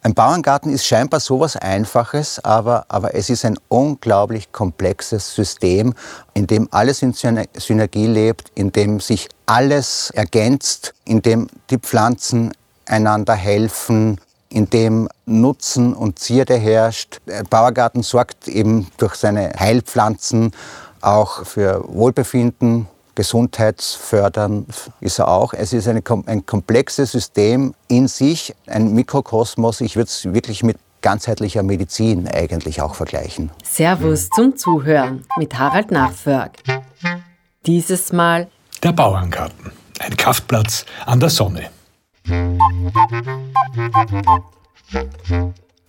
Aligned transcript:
Ein 0.00 0.14
Bauerngarten 0.14 0.72
ist 0.72 0.86
scheinbar 0.86 1.18
sowas 1.18 1.56
Einfaches, 1.56 2.38
aber, 2.44 2.86
aber 2.88 3.16
es 3.16 3.30
ist 3.30 3.44
ein 3.44 3.58
unglaublich 3.66 4.52
komplexes 4.52 5.34
System, 5.34 5.92
in 6.34 6.46
dem 6.46 6.68
alles 6.70 7.02
in 7.02 7.12
Synergie 7.12 8.06
lebt, 8.06 8.52
in 8.54 8.70
dem 8.70 9.00
sich 9.00 9.28
alles 9.46 10.10
ergänzt, 10.10 10.94
in 11.04 11.20
dem 11.20 11.48
die 11.70 11.78
Pflanzen 11.78 12.52
einander 12.86 13.34
helfen, 13.34 14.20
in 14.50 14.70
dem 14.70 15.08
Nutzen 15.26 15.94
und 15.94 16.20
Zierde 16.20 16.56
herrscht. 16.56 17.20
Der 17.26 17.42
Bauergarten 17.42 18.04
sorgt 18.04 18.46
eben 18.46 18.86
durch 18.98 19.16
seine 19.16 19.52
Heilpflanzen 19.58 20.52
auch 21.00 21.44
für 21.44 21.84
Wohlbefinden, 21.88 22.86
gesundheitsfördern 23.18 24.66
ist 25.00 25.18
er 25.18 25.26
auch. 25.26 25.52
Es 25.52 25.72
ist 25.72 25.88
eine, 25.88 26.04
ein 26.26 26.46
komplexes 26.46 27.10
System 27.10 27.74
in 27.88 28.06
sich, 28.06 28.54
ein 28.68 28.94
Mikrokosmos. 28.94 29.80
Ich 29.80 29.96
würde 29.96 30.06
es 30.06 30.32
wirklich 30.32 30.62
mit 30.62 30.78
ganzheitlicher 31.02 31.64
Medizin 31.64 32.28
eigentlich 32.28 32.80
auch 32.80 32.94
vergleichen. 32.94 33.50
Servus 33.64 34.30
zum 34.30 34.56
Zuhören 34.56 35.24
mit 35.36 35.58
Harald 35.58 35.90
Nachförg. 35.90 36.52
Dieses 37.66 38.12
Mal 38.12 38.46
der 38.84 38.92
Bauerngarten, 38.92 39.72
ein 39.98 40.16
Kraftplatz 40.16 40.84
an 41.04 41.18
der 41.18 41.30
Sonne. 41.30 41.70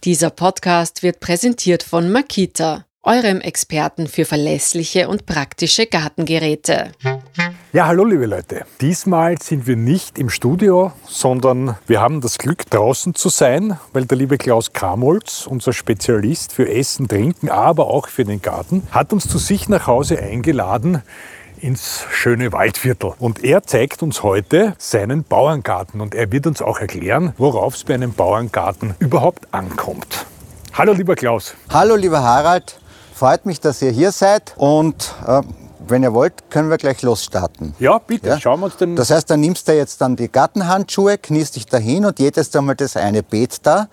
Dieser 0.03 0.31
Podcast 0.31 1.03
wird 1.03 1.19
präsentiert 1.19 1.83
von 1.83 2.11
Makita 2.11 2.85
eurem 3.09 3.41
Experten 3.41 4.07
für 4.07 4.23
verlässliche 4.23 5.09
und 5.09 5.25
praktische 5.25 5.87
Gartengeräte. 5.87 6.91
Ja, 7.73 7.87
hallo 7.87 8.05
liebe 8.05 8.27
Leute. 8.27 8.65
Diesmal 8.81 9.41
sind 9.41 9.65
wir 9.65 9.75
nicht 9.75 10.19
im 10.19 10.29
Studio, 10.29 10.91
sondern 11.07 11.75
wir 11.87 12.01
haben 12.01 12.21
das 12.21 12.37
Glück 12.37 12.69
draußen 12.69 13.15
zu 13.15 13.29
sein, 13.29 13.79
weil 13.93 14.05
der 14.05 14.15
liebe 14.15 14.37
Klaus 14.37 14.73
Kramolz, 14.73 15.47
unser 15.47 15.73
Spezialist 15.73 16.53
für 16.53 16.71
Essen, 16.71 17.07
Trinken, 17.07 17.49
aber 17.49 17.87
auch 17.87 18.07
für 18.09 18.25
den 18.25 18.43
Garten, 18.43 18.83
hat 18.91 19.11
uns 19.11 19.27
zu 19.27 19.39
sich 19.39 19.67
nach 19.69 19.87
Hause 19.87 20.19
eingeladen 20.19 21.01
ins 21.59 22.05
schöne 22.11 22.51
Waldviertel. 22.51 23.13
Und 23.17 23.43
er 23.43 23.63
zeigt 23.63 24.03
uns 24.03 24.21
heute 24.21 24.75
seinen 24.77 25.23
Bauerngarten 25.23 25.99
und 25.99 26.13
er 26.13 26.31
wird 26.31 26.45
uns 26.45 26.61
auch 26.61 26.79
erklären, 26.79 27.33
worauf 27.39 27.73
es 27.73 27.83
bei 27.83 27.95
einem 27.95 28.13
Bauerngarten 28.13 28.93
überhaupt 28.99 29.51
ankommt. 29.51 30.27
Hallo 30.73 30.93
lieber 30.93 31.15
Klaus. 31.15 31.55
Hallo 31.69 31.95
lieber 31.95 32.21
Harald. 32.21 32.79
Freut 33.19 33.45
mich, 33.45 33.59
dass 33.59 33.81
ihr 33.81 33.91
hier 33.91 34.13
seid 34.13 34.53
und 34.55 35.13
äh, 35.27 35.41
wenn 35.85 36.03
ihr 36.03 36.13
wollt, 36.13 36.49
können 36.49 36.69
wir 36.69 36.77
gleich 36.77 37.01
losstarten. 37.01 37.75
Ja, 37.77 37.97
bitte, 37.97 38.29
ja? 38.29 38.39
schauen 38.39 38.61
wir 38.61 38.67
uns 38.67 38.77
den. 38.77 38.95
Das 38.95 39.09
heißt, 39.09 39.29
dann 39.29 39.41
nimmst 39.41 39.67
du 39.67 39.75
jetzt 39.75 39.99
dann 39.99 40.15
die 40.15 40.31
Gartenhandschuhe, 40.31 41.17
kniest 41.17 41.57
dich 41.57 41.65
dahin 41.65 42.05
und 42.05 42.17
jedes 42.17 42.55
einmal 42.55 42.75
das 42.75 42.95
eine 42.95 43.21
Beet 43.21 43.57
da. 43.63 43.89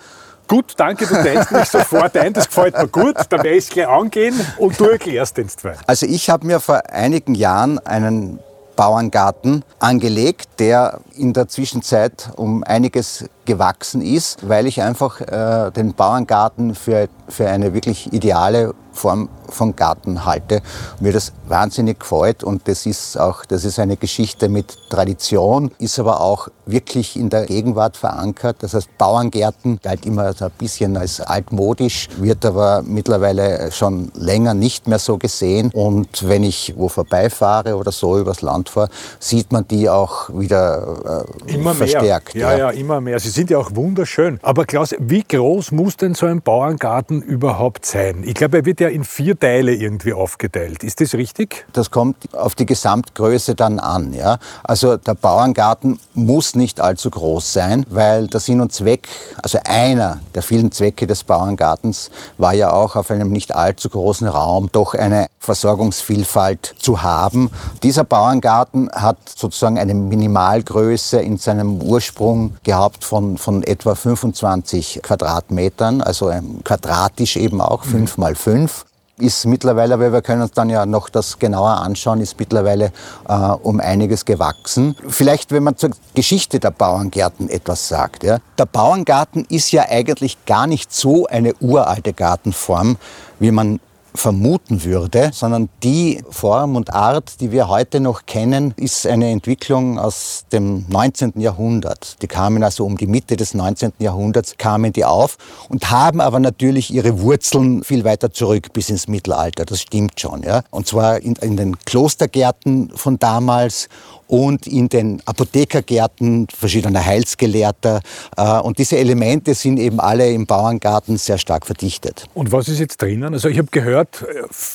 Gut, 0.47 0.75
danke, 0.77 1.09
du 1.09 1.15
teilst 1.15 1.51
mich 1.51 1.65
sofort 1.65 2.17
ein, 2.17 2.35
das 2.35 2.47
gefällt 2.47 2.79
mir 2.79 2.87
gut. 2.87 3.17
Dann 3.17 3.43
werde 3.43 3.57
ich 3.57 3.65
es 3.65 3.71
gleich 3.71 3.89
angehen 3.89 4.41
und 4.59 4.79
du 4.79 4.85
erklärst 4.85 5.39
den 5.39 5.49
zwei. 5.49 5.75
Also 5.89 6.07
ich 6.07 6.31
habe 6.31 6.47
mir 6.47 6.61
vor 6.61 6.83
einigen 6.89 7.35
Jahren 7.35 7.81
einen 7.81 8.39
Bauerngarten 8.77 9.65
angelegt, 9.81 10.49
der 10.61 11.01
in 11.17 11.33
der 11.33 11.49
Zwischenzeit 11.49 12.31
um 12.37 12.63
einiges 12.63 13.25
gewachsen 13.47 14.03
ist, 14.03 14.47
weil 14.49 14.67
ich 14.67 14.83
einfach 14.83 15.21
äh, 15.21 15.71
den 15.71 15.95
Bauerngarten 15.95 16.75
für, 16.75 17.09
für 17.29 17.49
eine 17.49 17.73
wirklich 17.73 18.13
ideale 18.13 18.75
Form 18.97 19.29
von 19.49 19.77
Garten 19.77 20.25
halte. 20.25 20.61
Mir 21.01 21.13
das 21.13 21.33
wahnsinnig 21.47 22.01
gefällt 22.01 22.43
und 22.43 22.67
das 22.67 22.87
ist 22.87 23.19
auch, 23.19 23.45
das 23.45 23.65
ist 23.65 23.79
eine 23.79 23.97
Geschichte 23.97 24.49
mit 24.49 24.77
Tradition, 24.91 25.71
ist 25.79 25.99
aber 25.99 26.21
auch 26.21 26.49
wirklich 26.65 27.17
in 27.17 27.31
der 27.31 27.47
Gegenwart 27.47 27.97
verankert. 27.97 28.57
Das 28.61 28.75
heißt, 28.75 28.99
Bauerngärten 28.99 29.79
galt 29.83 30.05
immer 30.05 30.33
so 30.33 30.47
ein 30.47 30.51
bisschen 30.59 30.97
als 30.97 31.21
altmodisch, 31.21 32.09
wird 32.19 32.45
aber 32.45 32.83
mittlerweile 32.83 33.71
schon 33.71 34.11
länger 34.15 34.55
nicht 34.55 34.89
mehr 34.89 34.99
so 34.99 35.17
gesehen. 35.17 35.71
Und 35.73 36.29
wenn 36.29 36.43
ich 36.43 36.75
wo 36.77 36.89
vorbeifahre 36.89 37.77
oder 37.77 37.93
so 37.93 38.19
übers 38.19 38.43
Land 38.43 38.69
fahre, 38.69 38.89
sieht 39.21 39.53
man 39.53 39.69
die 39.69 39.89
auch 39.89 40.29
wieder 40.31 41.25
äh, 41.47 41.55
immer 41.55 41.75
verstärkt. 41.75 42.35
Mehr. 42.35 42.43
Ja, 42.43 42.53
ja, 42.53 42.59
ja, 42.59 42.71
immer 42.71 43.01
mehr. 43.01 43.21
Sie 43.21 43.31
sind 43.37 43.51
ja 43.51 43.59
auch 43.59 43.77
wunderschön. 43.77 44.41
Aber 44.43 44.65
Klaus, 44.65 44.95
wie 44.99 45.23
groß 45.23 45.71
muss 45.71 45.97
denn 45.97 46.15
so 46.15 46.27
ein 46.27 46.43
Bauerngarten 46.43 47.23
überhaupt 47.23 47.87
sein? 47.87 48.25
Ich 48.25 48.35
glaube, 48.35 48.59
er 48.59 48.65
wird 48.65 48.81
ja 48.81 48.89
in 48.89 49.05
vier 49.05 49.39
Teile 49.39 49.75
irgendwie 49.75 50.15
aufgeteilt. 50.15 50.83
Ist 50.83 51.01
das 51.01 51.15
richtig? 51.15 51.67
Das 51.73 51.91
kommt 51.91 52.35
auf 52.35 52.55
die 52.55 52.67
Gesamtgröße 52.67 53.55
dann 53.55 53.79
an. 53.79 54.15
Ja? 54.15 54.39
Also 54.65 54.97
der 54.97 55.15
Bauerngarten 55.15 56.01
muss 56.15 56.55
nicht 56.55 56.81
allzu 56.81 57.11
groß 57.11 57.53
sein, 57.53 57.85
weil 57.91 58.27
der 58.27 58.41
Sinn 58.41 58.61
und 58.61 58.73
Zweck, 58.73 59.07
also 59.43 59.59
einer 59.65 60.21
der 60.35 60.43
vielen 60.43 60.73
Zwecke 60.73 61.07
des 61.07 61.23
Bauerngartens 61.23 62.11
war 62.39 62.55
ja 62.55 62.73
auch 62.73 62.97
auf 62.97 63.11
einem 63.11 63.31
nicht 63.31 63.55
allzu 63.55 63.91
großen 63.91 64.27
Raum 64.27 64.71
doch 64.73 64.95
eine 64.95 65.27
Versorgungsvielfalt 65.39 66.75
zu 66.79 67.03
haben. 67.03 67.51
Dieser 67.83 68.05
Bauerngarten 68.05 68.91
hat 68.93 69.19
sozusagen 69.29 69.79
eine 69.79 69.95
Minimalgröße 69.95 71.21
in 71.21 71.37
seinem 71.37 71.81
Ursprung 71.81 72.57
gehabt 72.65 73.05
von, 73.05 73.26
von 73.37 73.63
etwa 73.63 73.95
25 73.95 75.01
Quadratmetern, 75.03 76.01
also 76.01 76.33
quadratisch 76.65 77.37
eben 77.37 77.61
auch, 77.61 77.85
5 77.85 78.19
mal 78.19 78.35
5 78.35 78.85
ist 79.19 79.47
mittlerweile, 79.47 79.99
weil 79.99 80.13
wir 80.13 80.23
können 80.23 80.43
uns 80.43 80.53
dann 80.53 80.69
ja 80.69 80.85
noch 80.85 81.09
das 81.09 81.39
genauer 81.39 81.81
anschauen, 81.81 82.21
ist 82.21 82.39
mittlerweile 82.39 82.93
äh, 83.29 83.35
um 83.35 83.81
einiges 83.81 84.25
gewachsen. 84.25 84.95
Vielleicht, 85.09 85.53
wenn 85.53 85.63
man 85.63 85.77
zur 85.77 85.91
Geschichte 86.15 86.61
der 86.61 86.71
Bauerngärten 86.71 87.49
etwas 87.49 87.89
sagt. 87.89 88.25
Ja. 88.25 88.39
Der 88.59 88.67
Bauerngarten 88.67 89.47
ist 89.49 89.73
ja 89.73 89.87
eigentlich 89.89 90.45
gar 90.45 90.67
nicht 90.67 90.93
so 90.93 91.27
eine 91.27 91.55
uralte 91.61 92.13
Gartenform, 92.13 92.99
wie 93.39 93.51
man 93.51 93.81
vermuten 94.17 94.85
würde, 94.85 95.31
sondern 95.33 95.69
die 95.83 96.23
Form 96.31 96.77
und 96.77 96.93
Art, 96.93 97.41
die 97.41 97.53
wir 97.53 97.69
heute 97.69 98.01
noch 98.01 98.27
kennen, 98.27 98.75
ist 98.77 99.07
eine 99.07 99.31
Entwicklung 99.31 99.99
aus 99.99 100.45
dem 100.53 100.87
19. 100.89 101.35
Jahrhundert. 101.37 102.21
Die 102.23 102.27
kamen 102.27 102.63
also 102.63 102.85
um 102.85 102.97
die 102.97 103.07
Mitte 103.07 103.37
des 103.37 103.55
19. 103.55 103.93
Jahrhunderts, 103.99 104.57
kamen 104.59 104.93
die 104.93 105.05
auf 105.05 105.37
und 105.69 105.91
haben 105.91 106.21
aber 106.21 106.41
natürlich 106.41 106.93
ihre 106.93 107.21
Wurzeln 107.21 107.85
viel 107.85 108.05
weiter 108.05 108.33
zurück 108.33 108.73
bis 108.73 108.91
ins 108.91 109.09
Mittelalter. 109.09 109.65
Das 109.65 109.81
stimmt 109.81 110.21
schon. 110.21 110.43
Ja? 110.43 110.63
Und 110.71 110.87
zwar 110.87 111.21
in, 111.21 111.35
in 111.37 111.57
den 111.57 111.79
Klostergärten 111.79 112.91
von 112.95 113.19
damals 113.19 113.89
und 114.27 114.67
in 114.67 114.89
den 114.89 115.23
Apothekergärten 115.25 116.49
verschiedener 116.49 117.05
Heilsgelehrter. 117.05 118.01
Äh, 118.37 118.61
und 118.61 118.79
diese 118.79 118.97
Elemente 118.97 119.55
sind 119.55 119.79
eben 119.79 120.01
alle 120.01 120.31
im 120.31 120.47
Bauerngarten 120.47 121.17
sehr 121.17 121.39
stark 121.39 121.67
verdichtet. 121.67 122.27
Und 122.35 122.53
was 122.53 122.69
ist 122.69 122.81
jetzt 122.81 123.01
drinnen? 123.03 123.35
Also 123.35 123.49
ich 123.49 123.59
habe 123.59 123.69
gehört, 123.71 124.23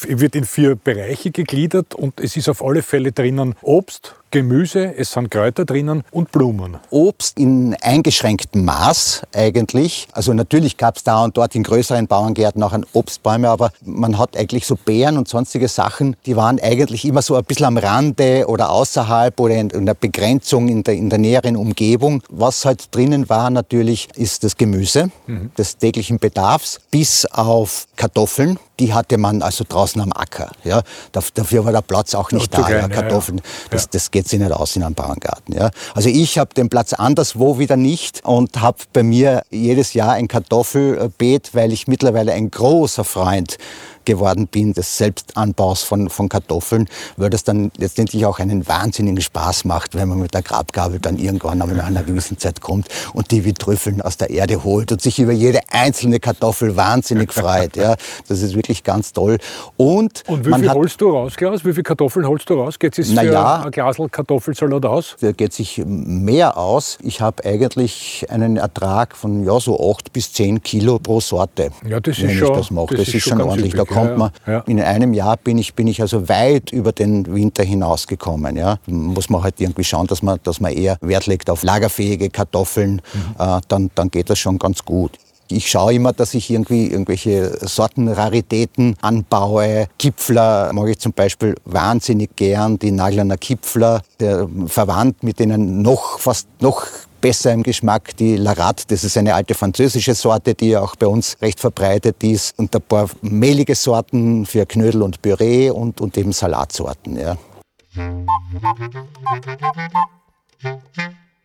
äh, 0.07 0.19
wird 0.19 0.35
in 0.35 0.45
vier 0.45 0.75
Bereiche 0.75 1.31
gegliedert 1.31 1.95
und 1.95 2.19
es 2.19 2.38
ist 2.38 2.50
auf 2.50 2.63
alle 2.63 2.81
Fälle 2.81 3.11
drinnen 3.11 3.56
Obst, 3.61 4.16
Gemüse, 4.31 4.96
es 4.96 5.12
sind 5.12 5.30
Kräuter 5.30 5.66
drinnen 5.66 6.03
und 6.12 6.31
Blumen. 6.31 6.78
Obst 6.90 7.38
in 7.38 7.75
eingeschränktem 7.81 8.64
Maß 8.64 9.24
eigentlich. 9.34 10.08
Also 10.14 10.34
natürlich 10.34 10.78
gab 10.78 10.96
es 10.96 11.03
da 11.03 11.24
und 11.24 11.36
dort 11.36 11.53
in 11.53 11.64
größeren 11.64 12.08
Bauerngärten 12.08 12.64
auch 12.64 12.74
Obstbäume, 12.94 13.50
aber 13.50 13.72
man 13.86 14.18
hat 14.18 14.38
eigentlich 14.38 14.66
so 14.66 14.75
Beeren 14.75 15.18
und 15.18 15.28
sonstige 15.28 15.68
Sachen, 15.68 16.16
die 16.25 16.38
waren 16.38 16.59
eigentlich 16.62 17.03
immer 17.03 17.22
so 17.22 17.36
ein 17.36 17.44
bisschen 17.44 17.66
am 17.66 17.78
Rande 17.78 18.46
oder 18.47 18.72
außerhalb 18.72 19.38
oder 19.40 19.56
in, 19.56 19.70
in 19.70 19.86
der 19.86 19.96
Begrenzung 19.96 20.70
in 20.70 20.84
der, 20.84 20.94
in 20.94 21.09
der 21.09 21.20
näheren 21.20 21.58
Umgebung. 21.58 22.24
Was 22.30 22.64
halt 22.64 22.96
drinnen 22.96 23.30
war 23.30 23.50
natürlich, 23.50 24.08
ist 24.16 24.46
das 24.46 24.56
Gemüse 24.56 25.12
mhm. 25.28 25.52
des 25.58 25.78
täglichen 25.78 26.20
Bedarfs, 26.20 26.80
bis 26.90 27.25
auf 27.25 27.88
Kartoffeln. 27.97 28.58
Die 28.81 28.94
hatte 28.94 29.18
man 29.18 29.42
also 29.42 29.66
draußen 29.68 30.02
am 30.02 30.12
Acker. 30.14 30.52
Ja. 30.64 30.81
Dafür 31.12 31.66
war 31.66 31.72
der 31.72 31.81
Platz 31.81 32.16
auch 32.16 32.31
nicht 32.31 32.53
da. 32.53 32.64
Klein, 32.64 32.81
ja, 32.81 32.88
Kartoffeln, 32.88 33.38
ja. 33.38 33.44
Das, 33.69 33.90
das 33.90 34.09
geht 34.12 34.22
geht 34.22 34.30
sich 34.30 34.40
nicht 34.40 34.52
aus 34.52 34.75
in 34.75 34.84
einem 34.84 34.94
Bauerngarten. 34.94 35.56
Ja. 35.56 35.72
Also 35.96 36.09
ich 36.09 36.38
habe 36.38 36.53
den 36.53 36.69
Platz 36.69 36.94
anderswo 36.94 37.58
wieder 37.58 37.75
nicht 37.75 38.24
und 38.24 38.62
habe 38.62 38.78
bei 38.94 39.02
mir 39.02 39.41
jedes 39.50 39.94
Jahr 39.94 40.14
ein 40.14 40.28
Kartoffelbeet, 40.28 41.55
weil 41.55 41.73
ich 41.73 41.88
mittlerweile 41.88 42.34
ein 42.34 42.52
großer 42.52 43.03
Freund 43.03 43.58
geworden 44.06 44.48
bin, 44.48 44.74
des 44.74 44.98
Selbstanbaus 44.98 45.84
von, 45.84 46.09
von 46.09 46.30
Kartoffeln, 46.30 46.88
weil 47.18 47.30
das 47.30 47.44
dann 47.44 47.72
letztendlich 47.78 48.26
auch 48.26 48.40
einen 48.40 48.68
wahnsinnigen 48.68 49.22
Spaß 49.22 49.66
macht, 49.66 49.96
wenn 49.96 50.09
man 50.09 50.20
mit 50.20 50.34
der 50.34 50.42
Grabgabel 50.42 51.00
dann 51.00 51.18
irgendwann 51.18 51.62
in 51.70 51.80
einer 51.80 52.03
gewissen 52.03 52.38
Zeit 52.38 52.62
kommt 52.62 52.88
und 53.14 53.32
die 53.32 53.46
wie 53.46 53.53
Trüffeln 53.53 54.02
aus 54.02 54.18
der 54.18 54.30
Erde 54.30 54.64
holt 54.64 54.92
und 54.92 55.02
sich 55.02 55.20
über 55.20 55.32
jede 55.32 55.59
einzelne 55.70 56.20
Kartoffel 56.20 56.76
wahnsinnig 56.76 57.34
freut. 57.42 57.76
Ja, 57.76 57.96
das 58.28 58.42
ist 58.42 58.56
wirklich 58.56 58.84
ganz 58.84 59.14
toll. 59.14 59.38
Und, 59.78 60.24
und 60.28 60.46
wie 60.46 60.53
viel 60.53 60.70
hat, 60.70 60.76
holst 60.76 61.02
du 61.02 61.12
raus, 61.12 61.36
Klaus? 61.36 61.66
Wie 61.66 61.72
viele 61.72 61.84
Kartoffeln 61.84 62.28
holst 62.28 62.50
du 62.50 62.56
raus? 62.56 62.80
Geht 62.80 62.98
es 62.98 63.09
für 63.09 63.24
ja, 63.24 63.62
ein 63.64 63.72
Glas 63.72 63.98
Kartoffelsalat 64.12 64.86
aus? 64.86 65.16
Der 65.22 65.34
geht 65.34 65.53
sich 65.53 65.82
mehr 65.86 66.58
aus. 66.58 66.98
Ich 67.02 67.22
habe 67.22 67.44
eigentlich 67.46 68.26
einen 68.30 68.58
Ertrag 68.58 69.16
von 69.16 69.44
ja, 69.44 69.59
so 69.59 69.92
8 69.92 70.14
bis 70.14 70.34
10 70.34 70.62
Kilo 70.64 71.00
pro 71.00 71.20
Sorte. 71.20 71.72
Ja, 71.88 72.00
das 72.00 72.20
ist 72.20 72.34
schon, 72.34 72.53
das, 72.53 72.70
das, 72.70 72.98
das 72.98 73.08
ist 73.14 73.24
schon 73.24 73.42
ordentlich. 73.42 73.74
Da 73.74 73.86
kommt 73.93 74.17
man, 74.17 74.32
ja. 74.47 74.59
in 74.67 74.79
einem 74.79 75.14
Jahr 75.14 75.38
bin 75.38 75.58
ich, 75.58 75.73
bin 75.73 75.88
ich 75.88 76.02
also 76.02 76.28
weit 76.29 76.72
über 76.72 76.91
den 76.91 77.34
Winter 77.34 77.64
hinausgekommen. 77.64 78.55
Ja. 78.55 78.78
Muss 78.88 79.29
man 79.29 79.43
halt 79.43 79.59
irgendwie 79.59 79.84
schauen, 79.84 80.08
dass 80.08 80.22
man, 80.22 80.40
dass 80.43 80.59
man 80.59 80.73
eher 80.73 80.97
Wert 81.02 81.28
legt 81.28 81.49
auf 81.49 81.64
lagerfähige 81.64 82.29
Kartoffeln, 82.29 83.02
mhm. 83.14 83.35
äh, 83.40 83.61
dann, 83.67 83.91
dann 83.96 84.09
geht 84.09 84.29
das 84.29 84.40
schon 84.40 84.58
ganz 84.59 84.84
gut. 84.84 85.17
Ich 85.52 85.70
schaue 85.70 85.93
immer, 85.93 86.14
dass 86.14 86.34
ich 86.34 86.49
irgendwie 86.49 86.88
irgendwelche 86.88 87.58
Sortenraritäten 87.67 88.96
anbaue. 89.02 89.88
Kipfler 89.99 90.72
mag 90.72 90.88
ich 90.88 90.99
zum 90.99 91.11
Beispiel 91.11 91.55
wahnsinnig 91.66 92.35
gern, 92.38 92.79
die 92.79 92.91
Naglerner 92.91 93.38
Kipfler, 93.38 94.02
der 94.22 94.47
verwandt 94.67 95.23
mit 95.23 95.40
denen 95.40 95.82
noch 95.82 96.20
fast 96.20 96.47
noch 96.61 96.85
besser 97.22 97.53
im 97.53 97.64
Geschmack 97.64 98.18
die 98.18 98.35
Larat. 98.35 98.91
Das 98.91 99.03
ist 99.03 99.18
eine 99.18 99.34
alte 99.35 99.53
französische 99.53 100.16
Sorte, 100.16 100.56
die 100.56 100.76
auch 100.76 100.96
bei 100.96 101.08
uns 101.08 101.38
recht 101.41 101.59
verbreitet 101.59 102.23
ist. 102.23 102.58
Und 102.59 102.76
ein 102.76 102.82
paar 102.82 103.09
mehlige 103.22 103.76
Sorten 103.76 104.46
für 104.46 104.66
Knödel 104.66 105.03
und 105.03 105.22
Püree 105.22 105.70
und, 105.70 106.02
und 106.02 106.18
eben 106.18 106.34
Salatsorten. 106.34 107.18
Ja. 107.18 107.38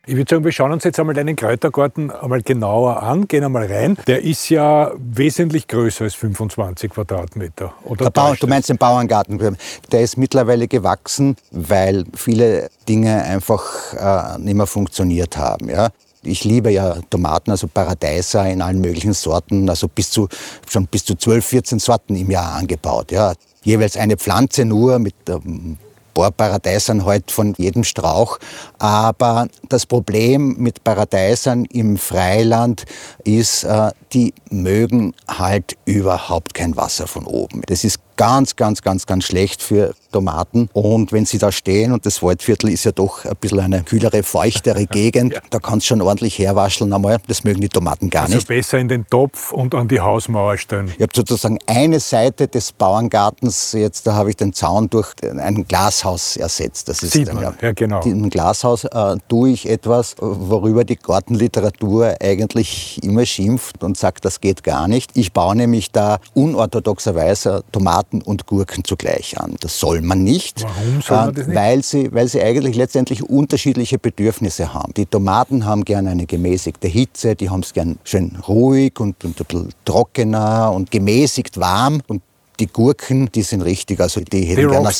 Ich 0.08 0.14
würde 0.14 0.30
sagen, 0.30 0.44
wir 0.44 0.52
schauen 0.52 0.70
uns 0.70 0.84
jetzt 0.84 1.00
einmal 1.00 1.16
deinen 1.16 1.34
Kräutergarten 1.34 2.12
einmal 2.12 2.40
genauer 2.40 3.02
an, 3.02 3.26
gehen 3.26 3.42
einmal 3.42 3.66
rein. 3.66 3.98
Der 4.06 4.22
ist 4.22 4.48
ja 4.50 4.92
wesentlich 4.96 5.66
größer 5.66 6.04
als 6.04 6.14
25 6.14 6.92
Quadratmeter. 6.92 7.74
Oder 7.82 8.12
Bauer, 8.12 8.36
du 8.36 8.46
meinst 8.46 8.68
den 8.68 8.78
Bauerngarten. 8.78 9.56
Der 9.90 10.00
ist 10.02 10.16
mittlerweile 10.16 10.68
gewachsen, 10.68 11.34
weil 11.50 12.04
viele 12.14 12.70
Dinge 12.88 13.20
einfach 13.24 14.36
äh, 14.36 14.38
nicht 14.38 14.54
mehr 14.54 14.68
funktioniert 14.68 15.36
haben. 15.36 15.68
Ja? 15.68 15.88
Ich 16.22 16.44
liebe 16.44 16.70
ja 16.70 16.98
Tomaten, 17.10 17.50
also 17.50 17.66
Paradeiser 17.66 18.48
in 18.48 18.62
allen 18.62 18.80
möglichen 18.80 19.12
Sorten, 19.12 19.68
also 19.68 19.88
bis 19.88 20.10
zu, 20.10 20.28
schon 20.70 20.86
bis 20.86 21.04
zu 21.04 21.16
12, 21.16 21.44
14 21.44 21.78
Sorten 21.80 22.14
im 22.14 22.30
Jahr 22.30 22.52
angebaut. 22.52 23.10
Ja. 23.10 23.32
Jeweils 23.64 23.96
eine 23.96 24.16
Pflanze 24.16 24.64
nur 24.64 25.00
mit 25.00 25.16
ähm, 25.28 25.78
paar 26.16 26.30
Paradeisern 26.30 27.04
halt 27.04 27.30
von 27.30 27.54
jedem 27.58 27.84
Strauch. 27.84 28.38
Aber 28.78 29.48
das 29.68 29.86
Problem 29.86 30.56
mit 30.58 30.82
Paradeisern 30.82 31.66
im 31.66 31.98
Freiland 31.98 32.84
ist, 33.24 33.64
äh, 33.64 33.90
die 34.12 34.32
mögen 34.50 35.14
halt 35.28 35.76
überhaupt 35.84 36.54
kein 36.54 36.76
Wasser 36.76 37.06
von 37.06 37.26
oben. 37.26 37.62
Das 37.66 37.84
ist 37.84 38.00
ganz, 38.16 38.56
ganz, 38.56 38.82
ganz, 38.82 39.06
ganz 39.06 39.24
schlecht 39.24 39.62
für 39.62 39.94
Tomaten. 40.12 40.70
Und 40.72 41.12
wenn 41.12 41.26
sie 41.26 41.38
da 41.38 41.52
stehen, 41.52 41.92
und 41.92 42.06
das 42.06 42.22
Waldviertel 42.22 42.70
ist 42.70 42.84
ja 42.84 42.92
doch 42.92 43.24
ein 43.24 43.36
bisschen 43.38 43.60
eine 43.60 43.82
kühlere, 43.82 44.22
feuchtere 44.22 44.86
Gegend, 44.90 45.34
ja. 45.34 45.40
da 45.50 45.58
kannst 45.58 45.86
du 45.86 45.88
schon 45.88 46.02
ordentlich 46.02 46.38
herwascheln 46.38 46.92
einmal. 46.92 47.18
Das 47.28 47.44
mögen 47.44 47.60
die 47.60 47.68
Tomaten 47.68 48.08
gar 48.08 48.22
also 48.22 48.36
nicht. 48.36 48.48
Also 48.48 48.58
besser 48.58 48.78
in 48.78 48.88
den 48.88 49.06
Topf 49.06 49.52
und 49.52 49.74
an 49.74 49.88
die 49.88 50.00
Hausmauer 50.00 50.56
stellen. 50.56 50.90
Ich 50.96 51.02
habe 51.02 51.12
sozusagen 51.14 51.58
eine 51.66 52.00
Seite 52.00 52.48
des 52.48 52.72
Bauerngartens, 52.72 53.72
jetzt 53.72 54.06
da 54.06 54.14
habe 54.14 54.30
ich 54.30 54.36
den 54.36 54.52
Zaun 54.54 54.88
durch 54.88 55.14
ein 55.22 55.66
Glashaus 55.66 56.36
ersetzt. 56.36 56.88
Das 56.88 57.02
ist 57.02 57.12
Sieht 57.12 57.32
man. 57.32 57.54
ja, 57.60 57.72
genau. 57.72 58.00
Im 58.02 58.30
Glashaus 58.30 58.84
äh, 58.84 59.16
tue 59.28 59.50
ich 59.50 59.68
etwas, 59.68 60.16
worüber 60.18 60.84
die 60.84 60.96
Gartenliteratur 60.96 62.14
eigentlich 62.22 63.00
immer 63.02 63.26
schimpft 63.26 63.84
und 63.84 63.98
sagt, 63.98 64.24
das 64.24 64.40
geht 64.40 64.62
gar 64.64 64.88
nicht. 64.88 65.10
Ich 65.14 65.32
baue 65.32 65.56
nämlich 65.56 65.92
da 65.92 66.18
unorthodoxerweise 66.34 67.64
Tomaten 67.70 68.05
Tomaten 68.06 68.22
und 68.22 68.46
Gurken 68.46 68.84
zugleich 68.84 69.38
an. 69.38 69.56
Das 69.60 69.78
soll 69.78 70.00
man 70.00 70.22
nicht, 70.22 70.62
Warum 70.62 71.02
soll 71.02 71.16
man 71.16 71.34
das 71.34 71.46
nicht? 71.46 71.56
Weil, 71.56 71.82
sie, 71.82 72.12
weil 72.12 72.28
sie 72.28 72.42
eigentlich 72.42 72.76
letztendlich 72.76 73.22
unterschiedliche 73.22 73.98
Bedürfnisse 73.98 74.72
haben. 74.72 74.92
Die 74.94 75.06
Tomaten 75.06 75.64
haben 75.64 75.84
gerne 75.84 76.10
eine 76.10 76.26
gemäßigte 76.26 76.88
Hitze, 76.88 77.34
die 77.36 77.50
haben 77.50 77.60
es 77.60 77.72
gern 77.72 77.98
schön 78.04 78.36
ruhig 78.48 78.98
und, 79.00 79.24
und 79.24 79.40
ein 79.40 79.44
bisschen 79.46 79.68
trockener 79.84 80.72
und 80.72 80.90
gemäßigt 80.90 81.58
warm. 81.58 82.00
Und 82.06 82.22
die 82.58 82.66
Gurken, 82.66 83.30
die 83.32 83.42
sind 83.42 83.62
richtig, 83.62 84.00
also 84.00 84.20
die 84.20 84.44
hätten 84.44 84.62
die 84.62 84.66
gerne 84.66 84.90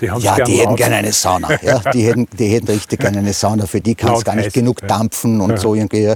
die 0.00 0.10
haben 0.10 0.20
ja, 0.20 0.36
die 0.36 0.56
hätten 0.58 0.76
gerne 0.76 0.96
eine 0.96 1.12
Sauna. 1.12 1.48
Ja, 1.62 1.78
die 1.92 2.04
hätten, 2.04 2.26
die 2.38 2.48
hätten 2.48 2.66
richtig 2.66 3.00
gerne 3.00 3.18
eine 3.18 3.32
Sauna. 3.32 3.66
Für 3.66 3.80
die 3.80 3.94
kann 3.94 4.14
es 4.14 4.24
gar 4.24 4.34
nicht 4.34 4.46
heiß, 4.46 4.52
genug 4.52 4.86
dampfen 4.86 5.40
und 5.40 5.50
ja. 5.50 5.56
so 5.56 5.74
irgendwie. 5.74 6.04
Äh, 6.04 6.14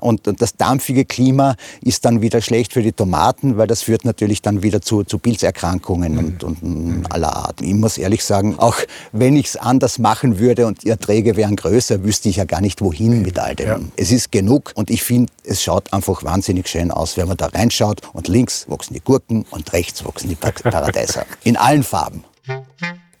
und, 0.00 0.26
und 0.26 0.40
das 0.40 0.56
dampfige 0.56 1.04
Klima 1.04 1.56
ist 1.82 2.04
dann 2.04 2.22
wieder 2.22 2.40
schlecht 2.40 2.72
für 2.72 2.82
die 2.82 2.92
Tomaten, 2.92 3.56
weil 3.56 3.66
das 3.66 3.82
führt 3.82 4.04
natürlich 4.04 4.42
dann 4.42 4.62
wieder 4.62 4.80
zu, 4.80 5.04
zu 5.04 5.18
Pilzerkrankungen 5.18 6.12
mhm. 6.12 6.18
und, 6.18 6.44
und 6.44 6.62
mhm. 6.62 7.06
aller 7.10 7.34
Art. 7.34 7.60
Ich 7.60 7.74
muss 7.74 7.98
ehrlich 7.98 8.24
sagen, 8.24 8.58
auch 8.58 8.76
wenn 9.12 9.36
ich 9.36 9.46
es 9.46 9.56
anders 9.56 9.98
machen 9.98 10.38
würde 10.38 10.66
und 10.66 10.84
die 10.84 10.88
Erträge 10.88 11.36
wären 11.36 11.56
größer, 11.56 12.04
wüsste 12.04 12.28
ich 12.28 12.36
ja 12.36 12.44
gar 12.44 12.60
nicht, 12.60 12.80
wohin 12.80 13.22
mit 13.22 13.38
all 13.38 13.54
dem. 13.54 13.66
Ja. 13.66 13.80
Es 13.96 14.10
ist 14.10 14.32
genug 14.32 14.72
und 14.74 14.90
ich 14.90 15.02
finde, 15.02 15.32
es 15.44 15.62
schaut 15.62 15.92
einfach 15.92 16.22
wahnsinnig 16.24 16.68
schön 16.68 16.90
aus, 16.90 17.16
wenn 17.16 17.28
man 17.28 17.36
da 17.36 17.46
reinschaut 17.46 18.00
und 18.12 18.28
links 18.28 18.66
wachsen 18.68 18.94
die 18.94 19.00
Gurken 19.00 19.44
und 19.50 19.72
rechts 19.72 20.04
wachsen 20.04 20.21
die 20.28 20.34
Paradeiser. 20.34 21.26
In 21.44 21.56
allen 21.56 21.82
Farben. 21.82 22.24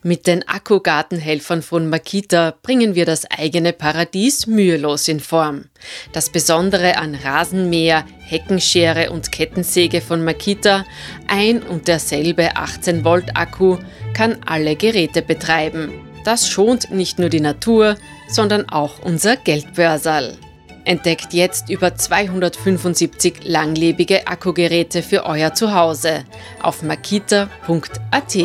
Mit 0.04 0.26
den 0.26 0.46
Akkugartenhelfern 0.48 1.62
von 1.62 1.88
Makita 1.88 2.54
bringen 2.60 2.96
wir 2.96 3.06
das 3.06 3.24
eigene 3.30 3.72
Paradies 3.72 4.48
mühelos 4.48 5.06
in 5.06 5.20
Form. 5.20 5.66
Das 6.12 6.28
Besondere 6.30 6.96
an 6.96 7.14
Rasenmäher, 7.14 8.04
Heckenschere 8.18 9.12
und 9.12 9.30
Kettensäge 9.30 10.00
von 10.00 10.24
Makita, 10.24 10.84
ein 11.28 11.62
und 11.62 11.86
derselbe 11.86 12.56
18 12.56 13.04
Volt 13.04 13.36
Akku, 13.36 13.78
kann 14.12 14.38
alle 14.44 14.74
Geräte 14.74 15.22
betreiben. 15.22 15.92
Das 16.24 16.48
schont 16.48 16.90
nicht 16.90 17.20
nur 17.20 17.28
die 17.28 17.40
Natur, 17.40 17.96
sondern 18.28 18.68
auch 18.68 18.98
unser 19.04 19.36
Geldbörsal. 19.36 20.36
Entdeckt 20.84 21.32
jetzt 21.32 21.70
über 21.70 21.94
275 21.94 23.44
langlebige 23.44 24.26
Akkugeräte 24.26 25.02
für 25.02 25.24
euer 25.24 25.54
Zuhause 25.54 26.24
auf 26.60 26.82
makita.at. 26.82 28.36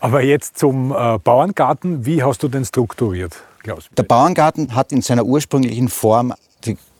Aber 0.00 0.22
jetzt 0.22 0.58
zum 0.58 0.90
äh, 0.90 1.18
Bauerngarten. 1.18 2.06
Wie 2.06 2.22
hast 2.22 2.42
du 2.42 2.48
den 2.48 2.64
strukturiert, 2.64 3.36
Klaus? 3.62 3.88
Der 3.96 4.02
Bauerngarten 4.02 4.74
hat 4.74 4.92
in 4.92 5.02
seiner 5.02 5.24
ursprünglichen 5.24 5.88
Form 5.88 6.32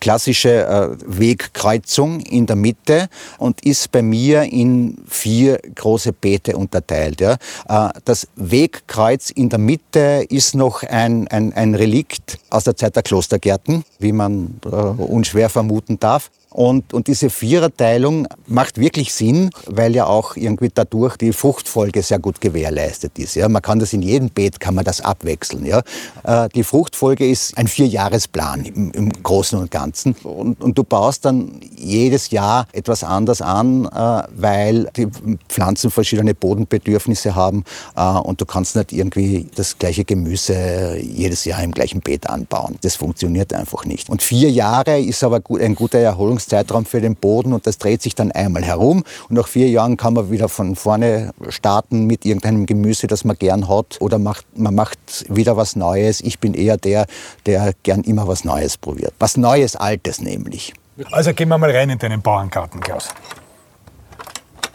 klassische 0.02 0.66
äh, 0.66 0.96
Wegkreuzung 1.06 2.18
in 2.18 2.46
der 2.46 2.56
Mitte 2.56 3.08
und 3.38 3.64
ist 3.64 3.92
bei 3.92 4.02
mir 4.02 4.42
in 4.42 4.98
vier 5.08 5.60
große 5.76 6.12
Beete 6.12 6.56
unterteilt. 6.56 7.20
Ja. 7.20 7.36
Äh, 7.68 7.90
das 8.04 8.26
Wegkreuz 8.34 9.30
in 9.30 9.48
der 9.48 9.60
Mitte 9.60 10.26
ist 10.28 10.56
noch 10.56 10.82
ein, 10.82 11.28
ein, 11.28 11.52
ein 11.52 11.76
Relikt 11.76 12.40
aus 12.50 12.64
der 12.64 12.76
Zeit 12.76 12.96
der 12.96 13.04
Klostergärten, 13.04 13.84
wie 14.00 14.10
man 14.10 14.60
äh, 14.64 14.68
unschwer 14.68 15.48
vermuten 15.48 16.00
darf. 16.00 16.32
Und, 16.52 16.92
und 16.92 17.06
diese 17.06 17.30
Viererteilung 17.30 18.28
macht 18.46 18.78
wirklich 18.78 19.14
Sinn, 19.14 19.50
weil 19.66 19.94
ja 19.94 20.06
auch 20.06 20.36
irgendwie 20.36 20.70
dadurch 20.72 21.16
die 21.16 21.32
Fruchtfolge 21.32 22.02
sehr 22.02 22.18
gut 22.18 22.40
gewährleistet 22.40 23.18
ist. 23.18 23.36
Ja. 23.36 23.48
Man 23.48 23.62
kann 23.62 23.78
das 23.78 23.92
in 23.92 24.02
jedem 24.02 24.28
Beet 24.28 24.60
kann 24.60 24.74
man 24.74 24.84
das 24.84 25.00
abwechseln. 25.00 25.64
Ja. 25.64 25.82
Äh, 26.24 26.48
die 26.54 26.62
Fruchtfolge 26.62 27.28
ist 27.28 27.56
ein 27.56 27.68
Vierjahresplan 27.68 28.64
im, 28.64 28.90
im 28.92 29.10
Großen 29.22 29.58
und 29.58 29.70
Ganzen. 29.70 30.14
Und, 30.22 30.60
und, 30.60 30.76
du 30.76 30.84
baust 30.84 31.24
dann 31.24 31.60
jedes 31.76 32.30
Jahr 32.30 32.66
etwas 32.72 33.02
anders 33.04 33.40
an, 33.40 33.86
äh, 33.86 34.22
weil 34.34 34.90
die 34.96 35.08
Pflanzen 35.48 35.90
verschiedene 35.90 36.34
Bodenbedürfnisse 36.34 37.34
haben 37.34 37.64
äh, 37.96 38.02
und 38.02 38.40
du 38.40 38.46
kannst 38.46 38.76
nicht 38.76 38.92
irgendwie 38.92 39.46
das 39.54 39.78
gleiche 39.78 40.04
Gemüse 40.04 40.98
jedes 40.98 41.44
Jahr 41.44 41.62
im 41.62 41.72
gleichen 41.72 42.00
Beet 42.00 42.28
anbauen. 42.28 42.76
Das 42.82 42.96
funktioniert 42.96 43.52
einfach 43.52 43.84
nicht. 43.84 44.10
Und 44.10 44.22
vier 44.22 44.50
Jahre 44.50 45.00
ist 45.00 45.24
aber 45.24 45.40
ein 45.60 45.74
guter 45.74 45.98
Erholungs 45.98 46.41
Planungszeitraum 46.42 46.84
für 46.84 47.00
den 47.00 47.16
Boden 47.16 47.52
und 47.52 47.66
das 47.66 47.78
dreht 47.78 48.02
sich 48.02 48.14
dann 48.14 48.32
einmal 48.32 48.64
herum. 48.64 49.04
Und 49.28 49.36
nach 49.36 49.48
vier 49.48 49.68
Jahren 49.68 49.96
kann 49.96 50.14
man 50.14 50.30
wieder 50.30 50.48
von 50.48 50.76
vorne 50.76 51.32
starten 51.48 52.06
mit 52.06 52.24
irgendeinem 52.24 52.66
Gemüse, 52.66 53.06
das 53.06 53.24
man 53.24 53.36
gern 53.36 53.68
hat 53.68 53.98
oder 54.00 54.18
macht, 54.18 54.46
man 54.56 54.74
macht 54.74 54.98
wieder 55.28 55.56
was 55.56 55.76
Neues. 55.76 56.20
Ich 56.20 56.38
bin 56.38 56.54
eher 56.54 56.76
der, 56.76 57.06
der 57.46 57.72
gern 57.82 58.02
immer 58.02 58.28
was 58.28 58.44
Neues 58.44 58.76
probiert. 58.76 59.14
Was 59.18 59.36
Neues, 59.36 59.76
Altes 59.76 60.20
nämlich. 60.20 60.74
Also 61.10 61.32
gehen 61.32 61.48
wir 61.48 61.58
mal 61.58 61.70
rein 61.70 61.90
in 61.90 61.98
deinen 61.98 62.22
Bauerngarten, 62.22 62.80
Klaus. 62.80 63.08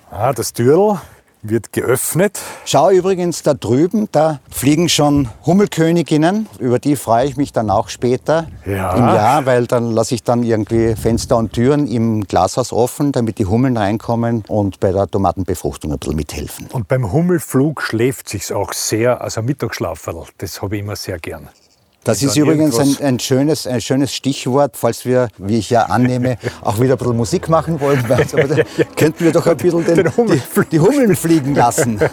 Ah, 0.09 0.33
das 0.33 0.53
Türl 0.53 0.99
wird 1.41 1.73
geöffnet. 1.73 2.39
Schau 2.65 2.89
übrigens 2.89 3.43
da 3.43 3.53
drüben, 3.53 4.07
da 4.11 4.39
fliegen 4.49 4.89
schon 4.89 5.29
Hummelköniginnen. 5.45 6.47
Über 6.59 6.79
die 6.79 6.95
freue 6.95 7.27
ich 7.27 7.37
mich 7.37 7.53
dann 7.53 7.69
auch 7.69 7.89
später 7.89 8.47
ja. 8.65 8.93
im 8.93 9.05
Jahr, 9.07 9.45
weil 9.45 9.67
dann 9.67 9.91
lasse 9.91 10.15
ich 10.15 10.23
dann 10.23 10.43
irgendwie 10.43 10.95
Fenster 10.95 11.37
und 11.37 11.53
Türen 11.53 11.87
im 11.87 12.25
Glashaus 12.25 12.73
offen, 12.73 13.11
damit 13.11 13.39
die 13.39 13.45
Hummeln 13.45 13.77
reinkommen 13.77 14.43
und 14.47 14.79
bei 14.79 14.91
der 14.91 15.07
Tomatenbefruchtung 15.07 15.91
ein 15.91 15.99
bisschen 15.99 16.15
mithelfen. 16.15 16.67
Und 16.71 16.87
beim 16.87 17.11
Hummelflug 17.11 17.81
schläft 17.81 18.29
sich 18.29 18.51
auch 18.53 18.73
sehr, 18.73 19.21
also 19.21 19.41
Mittagsschlaferl, 19.41 20.23
das 20.37 20.61
habe 20.61 20.75
ich 20.75 20.83
immer 20.83 20.95
sehr 20.95 21.19
gern. 21.19 21.49
Das 22.07 22.23
ist 22.23 22.37
übrigens 22.37 22.79
ein, 22.79 22.97
ein, 23.01 23.19
schönes, 23.19 23.67
ein 23.67 23.81
schönes 23.81 24.13
Stichwort, 24.13 24.77
falls 24.77 25.05
wir, 25.05 25.27
wie 25.37 25.57
ich 25.57 25.69
ja 25.69 25.83
annehme, 25.83 26.37
auch 26.61 26.79
wieder 26.79 26.93
ein 26.93 26.97
bisschen 26.97 27.17
Musik 27.17 27.49
machen 27.49 27.79
wollen. 27.81 28.03
Aber 28.09 28.47
da 28.47 28.63
könnten 28.95 29.25
wir 29.25 29.31
doch 29.31 29.45
ein 29.45 29.57
bisschen 29.57 29.85
den, 29.85 29.95
den 29.95 30.17
Hummel 30.17 30.41
die, 30.55 30.69
die 30.71 30.79
Hummeln 30.79 31.15
fliegen 31.15 31.53
lassen. 31.53 31.99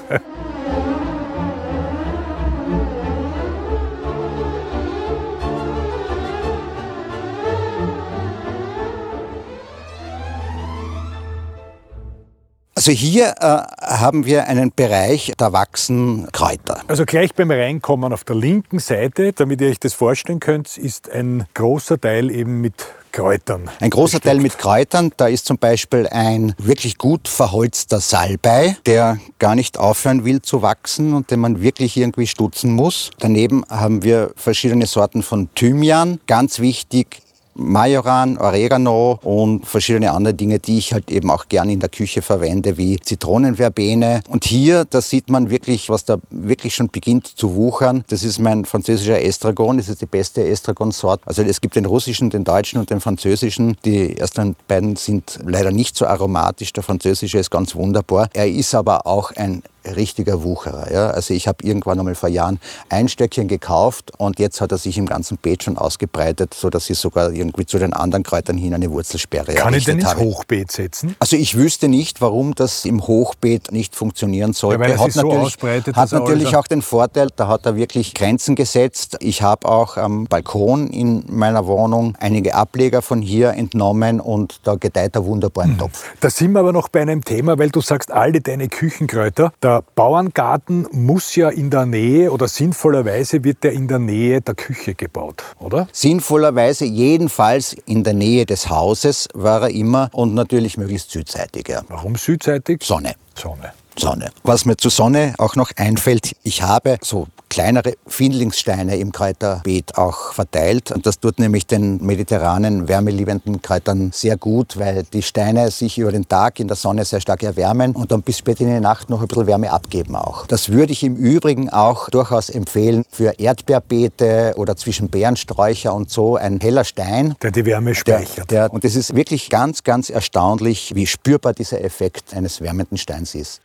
Also 12.87 12.99
hier 12.99 13.35
äh, 13.41 13.63
haben 13.83 14.27
wir 14.27 14.47
einen 14.47 14.71
Bereich, 14.71 15.33
da 15.39 15.55
wachsen 15.55 16.29
Kräuter. 16.33 16.83
Also 16.87 17.07
gleich 17.07 17.35
beim 17.35 17.51
Reinkommen 17.51 18.13
auf 18.13 18.25
der 18.25 18.37
linken 18.37 18.79
Seite, 18.79 19.33
damit 19.33 19.63
ihr 19.63 19.71
euch 19.71 19.81
das 19.81 19.95
vorstellen 19.95 20.39
könnt, 20.39 20.77
ist 20.77 21.11
ein 21.11 21.47
großer 21.55 21.99
Teil 21.99 22.31
eben 22.31 22.61
mit 22.61 22.75
Kräutern. 23.11 23.71
Ein 23.81 23.89
großer 23.89 24.21
Teil 24.21 24.39
mit 24.39 24.59
Kräutern. 24.59 25.13
Da 25.17 25.29
ist 25.29 25.47
zum 25.47 25.57
Beispiel 25.57 26.07
ein 26.09 26.53
wirklich 26.59 26.99
gut 26.99 27.27
verholzter 27.27 28.01
Salbei, 28.01 28.77
der 28.85 29.17
gar 29.39 29.55
nicht 29.55 29.79
aufhören 29.79 30.27
will 30.27 30.43
zu 30.43 30.61
wachsen 30.61 31.15
und 31.15 31.31
den 31.31 31.41
man 31.41 31.63
wirklich 31.63 31.97
irgendwie 31.97 32.27
stutzen 32.27 32.75
muss. 32.75 33.13
Daneben 33.19 33.65
haben 33.71 34.03
wir 34.03 34.33
verschiedene 34.37 34.85
Sorten 34.85 35.23
von 35.23 35.49
Thymian. 35.55 36.21
Ganz 36.27 36.59
wichtig 36.59 37.23
Majoran, 37.55 38.39
Oregano 38.39 39.19
und 39.23 39.67
verschiedene 39.67 40.13
andere 40.13 40.35
Dinge, 40.35 40.59
die 40.59 40.79
ich 40.79 40.93
halt 40.93 41.11
eben 41.11 41.31
auch 41.31 41.49
gerne 41.49 41.73
in 41.73 41.81
der 41.81 41.89
Küche 41.89 42.23
verwende, 42.23 42.77
wie 42.77 42.99
Zitronenverbene. 42.99 44.23
Und 44.29 44.45
hier, 44.45 44.85
da 44.85 45.01
sieht 45.01 45.31
man 45.31 45.51
wirklich, 45.51 45.89
was 45.89 46.05
da 46.05 46.19
wirklich 46.31 46.75
schon 46.75 46.89
beginnt 46.89 47.27
zu 47.27 47.55
wuchern. 47.55 48.05
Das 48.09 48.25
ist 48.25 48.39
mein 48.39 48.65
französischer 48.65 49.23
Estragon. 49.23 49.77
Das 49.79 49.89
ist 49.89 50.01
die 50.01 50.07
beste 50.07 50.47
Estragon-Sorte. 50.47 51.27
Also 51.27 51.43
es 51.43 51.61
gibt 51.61 51.77
den 51.77 51.87
russischen, 51.87 52.31
den 52.31 52.45
deutschen 52.45 52.81
und 52.81 52.91
den 52.91 53.01
französischen. 53.01 53.77
Die 53.85 54.17
ersten 54.17 54.57
beiden 54.69 54.97
sind 54.97 55.39
leider 55.45 55.71
nicht 55.71 55.97
so 55.97 56.07
aromatisch. 56.07 56.73
Der 56.73 56.83
französische 56.83 57.39
ist 57.39 57.51
ganz 57.51 57.75
wunderbar. 57.75 58.29
Er 58.33 58.49
ist 58.49 58.75
aber 58.75 59.07
auch 59.07 59.31
ein 59.33 59.63
richtiger 59.97 60.43
Wucherer. 60.43 60.93
Ja. 60.93 61.11
Also 61.11 61.35
ich 61.35 61.49
habe 61.49 61.65
irgendwann 61.65 61.99
einmal 61.99 62.15
vor 62.15 62.29
Jahren 62.29 62.61
ein 62.89 63.09
Stöckchen 63.09 63.49
gekauft 63.49 64.13
und 64.19 64.39
jetzt 64.39 64.61
hat 64.61 64.73
er 64.73 64.79
sich 64.79 64.99
im 64.99 65.07
ganzen 65.07 65.39
Beet 65.39 65.63
schon 65.65 65.77
ausgebreitet, 65.79 66.55
so 66.55 66.71
dass 66.71 66.89
ich 66.91 66.99
sogar 66.99 67.31
irgendwie 67.33 67.67
zu 67.67 67.79
den 67.79 67.93
anderen 67.93 68.23
Kräutern 68.23 68.57
hin 68.57 68.75
eine 68.75 68.91
Wurzelsperre 68.91 69.55
Kann 69.55 69.75
ich 69.75 69.85
den 69.85 69.99
ins 69.99 70.07
habe. 70.09 70.21
Hochbeet 70.21 70.71
setzen? 70.73 71.17
Also 71.19 71.37
ich 71.37 71.57
wüsste 71.57 71.89
nicht, 71.89 72.21
warum 72.21 72.55
das 72.55 72.85
im 72.85 73.07
Hochbeet 73.07 73.73
nicht 73.73 73.95
funktionieren 73.97 74.53
sollte. 74.53 74.81
Ja, 74.83 74.89
weil 74.89 74.93
er 74.93 74.99
hat 74.99 75.13
sich 75.13 75.15
so 75.15 75.23
natürlich, 75.29 75.45
ausbreitet, 75.47 75.97
hat 75.97 76.13
natürlich 76.13 76.57
auch 76.57 76.67
den 76.67 76.83
Vorteil, 76.83 77.29
da 77.37 77.49
hat 77.49 77.67
er 77.67 77.77
wirklich 77.77 78.15
Grenzen 78.15 78.55
gesetzt. 78.55 79.17
Ich 79.21 79.43
habe 79.43 79.69
auch 79.69 79.97
am 79.97 80.27
Balkon 80.27 80.89
in 80.89 81.25
meiner 81.29 81.67
Wohnung 81.67 82.17
einige 82.21 82.55
Ableger 82.55 83.03
von 83.03 83.21
hier 83.23 83.51
entnommen 83.55 84.21
und 84.21 84.61
da 84.65 84.75
gedeiht 84.77 85.15
er 85.17 85.25
wunderbar 85.25 85.67
Mhm. 85.67 85.73
im 85.73 85.79
Topf. 85.79 86.05
Da 86.21 86.31
sind 86.31 86.53
wir 86.53 86.61
aber 86.61 86.73
noch 86.73 86.89
bei 86.89 87.03
einem 87.03 87.25
Thema, 87.25 87.59
weil 87.59 87.71
du 87.71 87.81
sagst, 87.81 88.11
alle 88.11 88.41
deine 88.41 88.69
Küchenkräuter. 88.69 89.53
Der 89.75 89.83
Bauerngarten 89.97 90.87
muss 90.93 91.35
ja 91.35 91.49
in 91.49 91.69
der 91.69 91.85
Nähe 91.85 92.31
oder 92.31 92.47
sinnvollerweise 92.47 93.43
wird 93.43 93.65
der 93.65 93.73
in 93.73 93.89
der 93.89 93.99
Nähe 93.99 94.41
der 94.41 94.55
Küche 94.55 94.95
gebaut, 94.95 95.43
oder? 95.59 95.89
Sinnvollerweise 95.91 96.85
jedenfalls 96.85 97.73
in 97.85 98.05
der 98.05 98.15
Nähe 98.15 98.47
des 98.47 98.71
Hauses 98.71 99.27
war 99.35 99.63
er 99.63 99.71
immer 99.71 100.11
und 100.13 100.33
natürlich 100.33 100.77
möglichst 100.77 101.11
südseitig. 101.11 101.67
Ja. 101.67 101.83
Warum 101.89 102.15
südseitig? 102.15 102.85
Sonne. 102.85 103.17
Sonne. 103.35 103.73
Sonne. 103.99 104.31
Was 104.45 104.65
mir 104.65 104.77
zur 104.77 104.93
Sonne 104.93 105.35
auch 105.39 105.57
noch 105.57 105.73
einfällt, 105.75 106.37
ich 106.45 106.63
habe 106.63 106.99
so 107.03 107.27
kleinere 107.55 107.95
Findlingssteine 108.09 108.97
im 108.97 109.13
Kräuterbeet 109.13 109.97
auch 109.97 110.33
verteilt. 110.33 110.91
Und 110.91 111.07
das 111.07 111.21
tut 111.21 111.39
nämlich 111.39 111.69
den 111.69 112.05
mediterranen, 112.05 112.89
wärmeliebenden 112.89 113.63
Kräutern 113.63 114.11
sehr 114.13 114.37
gut, 114.37 114.77
weil 114.77 115.05
die 115.05 115.23
Steine 115.23 115.71
sich 115.71 115.97
über 115.99 116.11
den 116.11 116.27
Tag 116.27 116.59
in 116.59 116.67
der 116.67 116.77
Sonne 116.77 117.05
sehr 117.05 117.21
stark 117.21 117.45
erwärmen 117.45 117.93
und 117.93 118.11
dann 118.11 118.23
bis 118.23 118.39
spät 118.39 118.61
in 118.61 118.67
die 118.67 118.81
Nacht 118.81 119.09
noch 119.09 119.23
ein 119.23 119.29
bisschen 119.29 119.47
Wärme 119.47 119.71
abgeben 119.71 120.17
auch. 120.17 120.49
Das 120.49 120.71
würde 120.71 120.93
ich 120.93 121.05
im 121.05 121.15
Übrigen 121.15 121.71
auch 121.71 122.11
durchaus 122.11 122.51
empfehlen 122.51 123.05
für 123.09 123.39
Erdbeerbeete 123.39 124.55
oder 124.57 124.75
zwischen 124.75 125.09
Beerensträucher 125.09 125.95
und 125.95 126.11
so. 126.11 126.35
Ein 126.35 126.59
heller 126.59 126.83
Stein, 126.83 127.37
Der 127.41 127.53
die 127.53 127.65
Wärme 127.65 127.93
der, 127.93 127.95
speichert. 127.95 128.51
der, 128.51 128.73
und 128.73 128.85
es 128.85 128.97
ist 128.97 129.15
wirklich 129.15 129.49
ganz, 129.49 129.85
ganz 129.85 130.11
erstaunlich, 130.11 130.97
wie 130.97 131.07
spürbar 131.07 131.53
dieser 131.53 131.85
Effekt 131.85 132.35
eines 132.35 132.61
wärmenden 132.61 132.99
Steins 132.99 133.37
ist. 133.37 133.61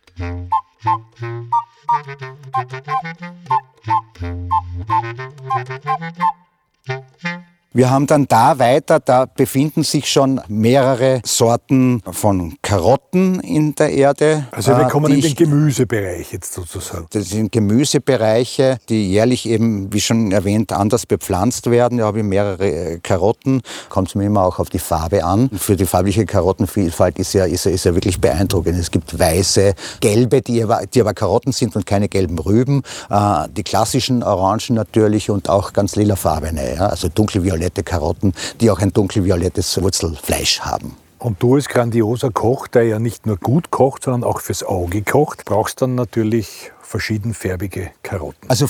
Thank 1.91 2.19
you. 7.23 7.58
Wir 7.71 7.91
haben 7.91 8.07
dann 8.07 8.27
da 8.27 8.57
weiter, 8.57 8.99
da 8.99 9.25
befinden 9.27 9.83
sich 9.83 10.09
schon 10.11 10.41
mehrere 10.47 11.21
Sorten 11.23 12.01
von 12.11 12.55
Karotten 12.63 13.39
in 13.41 13.75
der 13.75 13.91
Erde. 13.91 14.47
Also 14.49 14.71
wir 14.75 14.87
äh, 14.87 14.89
kommen 14.89 15.13
in 15.13 15.21
den 15.21 15.29
ich- 15.29 15.35
Gemüsebereich 15.35 16.33
jetzt 16.33 16.51
sozusagen. 16.51 17.05
das 17.11 17.29
sind 17.29 17.51
Gemüsebereiche, 17.51 18.79
die 18.89 19.11
jährlich 19.11 19.47
eben, 19.47 19.93
wie 19.93 20.01
schon 20.01 20.31
erwähnt, 20.31 20.71
anders 20.73 21.05
bepflanzt 21.05 21.69
werden. 21.69 21.99
Da 21.99 22.05
habe 22.05 22.17
ich 22.19 22.23
mehrere 22.23 22.67
äh, 22.67 22.99
Karotten. 23.03 23.61
Kommt 23.89 24.07
es 24.07 24.15
mir 24.15 24.25
immer 24.25 24.41
auch 24.45 24.57
auf 24.57 24.69
die 24.69 24.79
Farbe 24.79 25.23
an. 25.23 25.51
Für 25.55 25.75
die 25.75 25.85
farbliche 25.85 26.25
Karottenvielfalt 26.25 27.19
ist 27.19 27.33
ja, 27.33 27.45
ist 27.45 27.65
ja, 27.65 27.71
ist 27.71 27.85
ja 27.85 27.93
wirklich 27.93 28.19
beeindruckend. 28.19 28.79
Es 28.79 28.89
gibt 28.89 29.19
weiße, 29.19 29.75
gelbe, 29.99 30.41
die 30.41 30.63
aber, 30.63 30.81
die 30.91 31.01
aber 31.01 31.13
Karotten 31.13 31.51
sind 31.51 31.75
und 31.75 31.85
keine 31.85 32.09
gelben 32.09 32.39
Rüben. 32.39 32.81
Äh, 33.11 33.47
die 33.55 33.61
klassischen 33.63 34.23
Orangen 34.23 34.73
natürlich 34.73 35.29
und 35.29 35.49
auch 35.49 35.71
ganz 35.71 35.95
lilafarbene, 35.95 36.75
ja? 36.75 36.87
also 36.87 37.09
dunkelviolette 37.59 37.83
Karotten, 37.83 38.33
die 38.61 38.71
auch 38.71 38.79
ein 38.79 38.93
dunkelviolettes 38.93 39.81
Wurzelfleisch 39.81 40.61
haben. 40.61 40.95
Und 41.17 41.43
du 41.43 41.55
als 41.55 41.67
grandioser 41.67 42.31
Koch, 42.31 42.67
der 42.67 42.83
ja 42.83 42.99
nicht 42.99 43.25
nur 43.25 43.37
gut 43.37 43.71
kocht, 43.71 44.03
sondern 44.03 44.23
auch 44.23 44.39
fürs 44.39 44.63
Auge 44.63 45.01
kocht, 45.01 45.43
brauchst 45.43 45.81
dann 45.81 45.95
natürlich 45.95 46.71
verschiedenfärbige 46.89 47.91
Karotten. 48.01 48.49
Also 48.49 48.65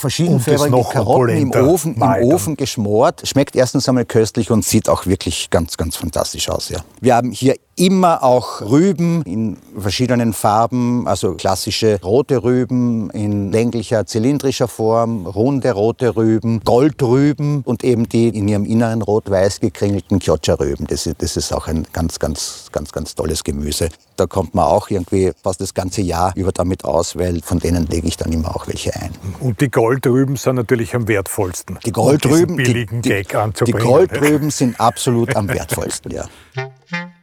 noch 0.69 0.91
Karotten 0.91 1.37
im 1.37 1.51
Ofen, 1.51 1.95
im. 1.95 2.01
Ofen 2.33 2.57
geschmort. 2.57 3.21
Schmeckt 3.25 3.55
erstens 3.55 3.87
einmal 3.87 4.03
köstlich 4.05 4.51
und 4.51 4.65
sieht 4.65 4.89
auch 4.89 5.05
wirklich 5.05 5.49
ganz, 5.49 5.77
ganz 5.77 5.95
fantastisch 5.95 6.49
aus. 6.49 6.67
Ja. 6.69 6.79
Wir 6.99 7.15
haben 7.15 7.31
hier 7.31 7.55
immer 7.75 8.21
auch 8.23 8.59
Rüben 8.59 9.21
in 9.21 9.55
verschiedenen 9.77 10.33
Farben, 10.33 11.07
also 11.07 11.35
klassische 11.35 11.97
rote 12.03 12.43
Rüben 12.43 13.09
in 13.11 13.53
länglicher, 13.53 14.05
zylindrischer 14.05 14.67
Form, 14.67 15.25
runde 15.25 15.71
rote 15.71 16.13
Rüben, 16.17 16.59
Goldrüben 16.65 17.61
und 17.63 17.85
eben 17.85 18.09
die 18.09 18.27
in 18.27 18.49
ihrem 18.49 18.65
Inneren 18.65 19.01
rot-weiß 19.01 19.61
gekringelten 19.61 20.19
Chioccia-Rüben. 20.19 20.87
Das, 20.87 21.05
ist- 21.07 21.21
das 21.21 21.37
ist 21.37 21.53
auch 21.53 21.67
ein 21.67 21.87
ganz, 21.93 22.19
ganz, 22.19 22.65
ganz, 22.73 22.91
ganz 22.91 23.15
tolles 23.15 23.45
Gemüse. 23.45 23.87
Da 24.17 24.25
kommt 24.27 24.53
man 24.55 24.65
auch 24.65 24.89
irgendwie 24.89 25.31
fast 25.41 25.61
das 25.61 25.73
ganze 25.73 26.01
Jahr 26.01 26.33
über 26.35 26.51
damit 26.51 26.83
aus, 26.83 27.15
weil 27.17 27.39
von 27.41 27.59
denen 27.59 27.87
lege 27.87 28.08
ich 28.09 28.17
dann 28.17 28.31
immer 28.31 28.55
auch 28.55 28.67
welche 28.67 28.95
ein. 28.95 29.11
Und 29.39 29.61
die 29.61 29.71
Goldrüben 29.71 30.35
sind 30.35 30.55
natürlich 30.55 30.95
am 30.95 31.07
wertvollsten. 31.07 31.79
Die 31.85 31.91
Goldrüben, 31.91 32.57
billigen 32.57 33.01
die, 33.01 33.09
Gag 33.09 33.27
die, 33.27 33.31
die 33.33 33.37
anzubringen. 33.37 33.87
Goldrüben 33.87 34.51
sind 34.51 34.79
absolut 34.79 35.35
am 35.35 35.47
wertvollsten, 35.47 36.11
ja. 36.11 36.25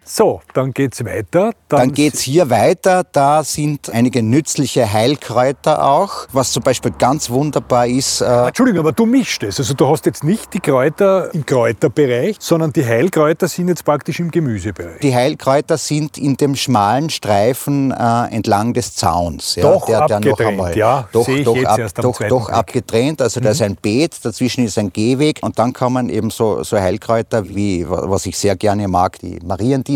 So, 0.09 0.41
dann 0.55 0.71
geht's 0.73 1.05
weiter. 1.05 1.51
Dann 1.69 1.93
geht's 1.93 2.21
hier 2.21 2.49
weiter. 2.49 3.03
Da 3.11 3.43
sind 3.43 3.91
einige 3.91 4.23
nützliche 4.23 4.93
Heilkräuter 4.93 5.85
auch. 5.85 6.29
Was 6.33 6.53
zum 6.53 6.63
Beispiel 6.63 6.93
ganz 6.97 7.29
wunderbar 7.29 7.89
ist, 7.89 8.21
äh, 8.21 8.47
Entschuldigung, 8.47 8.79
aber 8.81 8.93
du 8.93 9.05
mischst 9.05 9.43
es. 9.43 9.59
Also 9.59 9.75
du 9.75 9.89
hast 9.89 10.07
jetzt 10.07 10.23
nicht 10.23 10.55
die 10.55 10.61
Kräuter 10.61 11.35
im 11.35 11.45
Kräuterbereich, 11.45 12.37
sondern 12.39 12.73
die 12.73 12.87
Heilkräuter 12.87 13.49
sind 13.49 13.67
jetzt 13.67 13.85
praktisch 13.85 14.21
im 14.21 14.31
Gemüsebereich. 14.31 15.01
die 15.03 15.13
Heilkräuter 15.13 15.77
sind 15.77 16.19
in 16.19 16.37
dem 16.37 16.55
schmalen 16.55 17.11
Streifen 17.11 17.91
äh, 17.91 18.27
entlang 18.33 18.75
des 18.75 18.95
Zauns. 18.95 19.57
Ja, 19.57 19.63
Doch 19.65 19.89
abgetrennt, 19.91 20.77
ja. 20.77 21.09
Doch, 21.11 21.25
Sehe 21.27 21.39
ich 21.39 21.45
doch, 21.45 21.57
jetzt 21.57 21.99
ab, 21.99 22.03
doch, 22.05 22.21
doch 22.29 22.49
abgetrennt. 22.49 23.21
Also 23.21 23.41
da 23.41 23.51
ist 23.51 23.59
Mhm. 23.59 23.67
ein 23.67 23.77
Beet, 23.83 24.25
dazwischen 24.25 24.65
ist 24.65 24.79
ein 24.79 24.93
Gehweg 24.93 25.41
und 25.43 25.59
dann 25.59 25.73
kommen 25.73 26.09
eben 26.11 26.31
so, 26.31 26.63
so 26.63 26.79
Heilkräuter 26.79 27.49
wie, 27.49 27.85
was 27.89 28.25
ich 28.27 28.39
sehr 28.39 28.55
gerne 28.55 28.87
mag, 28.87 29.19
die 29.19 29.41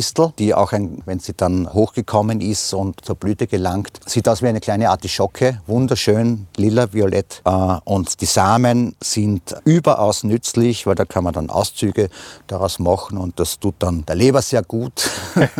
Mariendistel, 0.01 0.33
die 0.39 0.55
auch, 0.55 0.73
ein, 0.73 1.03
wenn 1.05 1.19
sie 1.21 1.35
dann 1.35 1.73
hochgekommen 1.73 2.41
ist 2.41 2.73
und 2.73 3.05
zur 3.05 3.17
Blüte 3.17 3.47
gelangt, 3.47 4.01
sieht 4.07 4.29
aus 4.29 4.43
wie 4.43 4.49
eine 4.49 4.61
kleine 4.61 4.91
Artischocke, 4.91 5.61
wunderschön, 5.67 6.47
lila, 6.57 6.93
violett. 6.93 7.43
Äh, 7.45 7.51
und 7.85 8.21
die 8.21 8.27
Samen 8.27 8.97
sind 9.03 9.55
überaus 9.65 10.25
nützlich, 10.25 10.87
weil 10.87 10.95
da 10.95 11.05
kann 11.05 11.25
man 11.25 11.35
dann 11.35 11.51
Auszüge 11.51 12.09
daraus 12.47 12.79
machen 12.79 13.19
und 13.19 13.39
das 13.39 13.59
tut 13.59 13.75
dann 13.81 14.07
der 14.07 14.17
Leber 14.17 14.41
sehr 14.43 14.63
gut. 14.63 15.11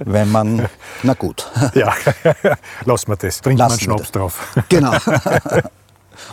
wenn 0.00 0.30
man, 0.30 0.68
na 1.02 1.14
gut. 1.14 1.50
Ja, 1.74 1.92
lass 2.84 3.08
mal 3.08 3.16
das. 3.16 3.40
Trink 3.40 3.58
mal 3.58 3.64
einen 3.64 3.72
Lassen 3.72 3.80
wir 3.80 3.96
Schnaps 3.96 4.12
drauf. 4.12 4.54
Genau. 4.68 4.92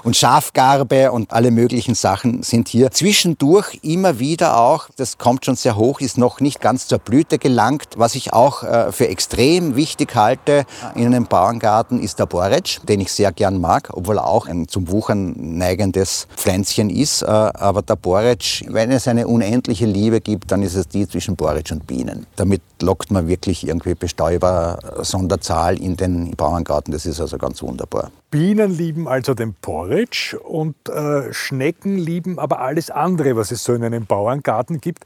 Und 0.04 0.16
Schafgarbe 0.16 1.12
und 1.12 1.32
alle 1.32 1.52
möglichen 1.52 1.96
Sachen 1.96 2.44
sind 2.44 2.68
hier. 2.68 2.92
Zwischendurch 2.92 3.80
immer 3.82 4.20
wieder 4.20 4.60
auch, 4.60 4.90
das 4.98 5.18
kommt 5.18 5.46
schon 5.46 5.56
sehr 5.56 5.76
hoch, 5.76 6.02
ist 6.02 6.18
noch 6.18 6.40
nicht 6.40 6.62
ganz 6.62 6.88
zur 6.88 7.00
Blüte 7.00 7.38
gelangt. 7.38 7.90
Was 7.96 8.16
ich 8.16 8.34
auch 8.34 8.64
äh, 8.64 8.92
für 8.92 9.08
extrem 9.08 9.76
wichtig 9.76 10.16
halte 10.16 10.66
in 10.96 11.06
einem 11.06 11.26
Bauerngarten 11.26 12.00
ist 12.02 12.20
der 12.20 12.26
Borretsch, 12.26 12.80
den 12.88 13.00
ich 13.02 13.12
sehr 13.12 13.32
gern 13.32 13.60
mag, 13.60 13.90
obwohl 13.94 14.18
er 14.18 14.28
auch 14.28 14.48
ein 14.48 14.68
zum 14.68 14.90
Wuchern 14.90 15.36
neigendes 15.38 16.28
Pflänzchen 16.36 16.90
ist. 16.90 17.22
Äh, 17.22 17.28
aber 17.28 17.82
der 17.82 17.96
Borretsch, 17.96 18.64
wenn 18.68 18.92
es 18.92 19.08
eine 19.08 19.28
unendliche 19.28 19.86
Liebe 19.86 20.22
gibt, 20.22 20.52
dann 20.52 20.64
ist 20.64 20.76
es 20.76 20.88
die 20.88 21.08
zwischen 21.08 21.36
Borretsch 21.36 21.72
und 21.72 21.88
Bienen. 21.88 22.26
Damit 22.36 22.62
lockt 22.82 23.12
man 23.12 23.28
wirklich 23.28 23.68
irgendwie 23.68 23.96
Bestäuber 23.96 24.80
äh, 25.00 25.04
Sonderzahl 25.04 25.80
in 25.80 25.98
den 25.98 26.32
Bauerngarten. 26.32 26.92
Das 26.92 27.06
ist 27.06 27.20
also 27.20 27.38
ganz 27.38 27.62
wunderbar. 27.62 28.12
Bienen 28.32 28.72
lieben 28.72 29.08
also 29.08 29.34
den 29.34 29.56
Porridge 29.80 30.38
und 30.38 30.76
äh, 30.90 31.32
Schnecken 31.32 31.98
lieben 31.98 32.38
aber 32.38 32.60
alles 32.60 32.92
andere, 32.92 33.38
was 33.38 33.52
es 33.52 33.64
so 33.64 33.74
in 33.74 33.82
einem 33.82 34.06
Bauerngarten 34.06 34.82
gibt. 34.82 35.06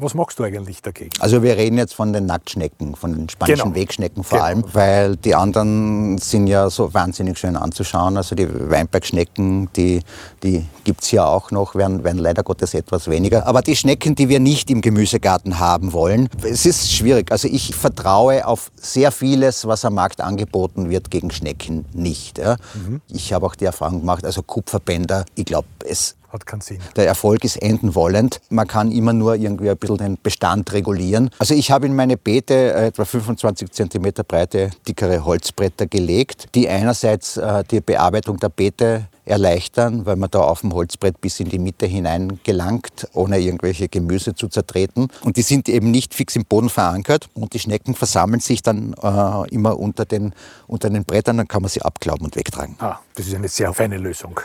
Was 0.00 0.14
machst 0.14 0.38
du 0.38 0.44
eigentlich 0.44 0.80
dagegen? 0.80 1.10
Also 1.18 1.42
wir 1.42 1.56
reden 1.56 1.76
jetzt 1.76 1.92
von 1.92 2.12
den 2.12 2.26
Nacktschnecken, 2.26 2.94
von 2.94 3.12
den 3.14 3.28
spanischen 3.28 3.64
genau. 3.64 3.74
Wegschnecken 3.74 4.22
vor 4.22 4.38
genau. 4.38 4.46
allem, 4.46 4.64
weil 4.72 5.16
die 5.16 5.34
anderen 5.34 6.18
sind 6.18 6.46
ja 6.46 6.70
so 6.70 6.94
wahnsinnig 6.94 7.36
schön 7.36 7.56
anzuschauen. 7.56 8.16
Also 8.16 8.36
die 8.36 8.48
Weinbergschnecken, 8.48 9.72
die, 9.74 10.00
die 10.44 10.64
gibt 10.84 11.02
es 11.02 11.08
hier 11.08 11.26
auch 11.26 11.50
noch, 11.50 11.74
werden, 11.74 12.04
werden 12.04 12.18
leider 12.18 12.44
Gottes 12.44 12.74
etwas 12.74 13.08
weniger. 13.08 13.46
Aber 13.46 13.60
die 13.60 13.74
Schnecken, 13.74 14.14
die 14.14 14.28
wir 14.28 14.38
nicht 14.38 14.70
im 14.70 14.82
Gemüsegarten 14.82 15.58
haben 15.58 15.92
wollen, 15.92 16.28
es 16.44 16.64
ist 16.64 16.92
schwierig. 16.92 17.32
Also 17.32 17.48
ich 17.48 17.74
vertraue 17.74 18.46
auf 18.46 18.70
sehr 18.76 19.10
vieles, 19.10 19.66
was 19.66 19.84
am 19.84 19.94
Markt 19.94 20.20
angeboten 20.20 20.90
wird, 20.90 21.10
gegen 21.10 21.32
Schnecken 21.32 21.84
nicht. 21.92 22.38
Ja. 22.38 22.56
Mhm. 22.74 23.00
Ich 23.08 23.32
habe 23.32 23.46
auch 23.46 23.56
die 23.56 23.64
Erfahrung 23.64 24.00
gemacht, 24.00 24.24
also 24.24 24.42
Kupferbänder, 24.42 25.24
ich 25.34 25.44
glaube, 25.44 25.66
es 25.84 26.17
hat 26.28 26.46
keinen 26.46 26.60
Sinn. 26.60 26.78
Der 26.96 27.06
Erfolg 27.06 27.44
ist 27.44 27.56
enden 27.56 27.94
wollend. 27.94 28.40
Man 28.50 28.66
kann 28.66 28.92
immer 28.92 29.12
nur 29.12 29.36
irgendwie 29.36 29.70
ein 29.70 29.76
bisschen 29.76 29.96
den 29.96 30.18
Bestand 30.22 30.72
regulieren. 30.72 31.30
Also 31.38 31.54
ich 31.54 31.70
habe 31.70 31.86
in 31.86 31.96
meine 31.96 32.16
Beete 32.16 32.54
äh, 32.54 32.86
etwa 32.88 33.04
25 33.04 33.70
cm 33.70 34.12
breite, 34.26 34.70
dickere 34.86 35.24
Holzbretter 35.24 35.86
gelegt, 35.86 36.48
die 36.54 36.68
einerseits 36.68 37.36
äh, 37.36 37.64
die 37.70 37.80
Bearbeitung 37.80 38.38
der 38.38 38.50
Beete 38.50 39.08
erleichtern, 39.28 40.06
weil 40.06 40.16
man 40.16 40.30
da 40.30 40.40
auf 40.40 40.62
dem 40.62 40.72
Holzbrett 40.72 41.20
bis 41.20 41.38
in 41.40 41.48
die 41.48 41.58
Mitte 41.58 41.86
hinein 41.86 42.40
gelangt, 42.44 43.08
ohne 43.12 43.38
irgendwelche 43.38 43.88
Gemüse 43.88 44.34
zu 44.34 44.48
zertreten. 44.48 45.08
Und 45.22 45.36
die 45.36 45.42
sind 45.42 45.68
eben 45.68 45.90
nicht 45.90 46.14
fix 46.14 46.34
im 46.36 46.44
Boden 46.44 46.70
verankert 46.70 47.28
und 47.34 47.52
die 47.52 47.58
Schnecken 47.58 47.94
versammeln 47.94 48.40
sich 48.40 48.62
dann 48.62 48.94
äh, 48.94 49.54
immer 49.54 49.78
unter 49.78 50.04
den, 50.04 50.32
unter 50.66 50.90
den 50.90 51.04
Brettern, 51.04 51.36
dann 51.36 51.48
kann 51.48 51.62
man 51.62 51.70
sie 51.70 51.82
abklauben 51.82 52.24
und 52.24 52.36
wegtragen. 52.36 52.76
Ah, 52.78 52.98
das 53.14 53.26
ist 53.26 53.34
eine 53.34 53.48
sehr 53.48 53.72
feine 53.72 53.98
Lösung. 53.98 54.40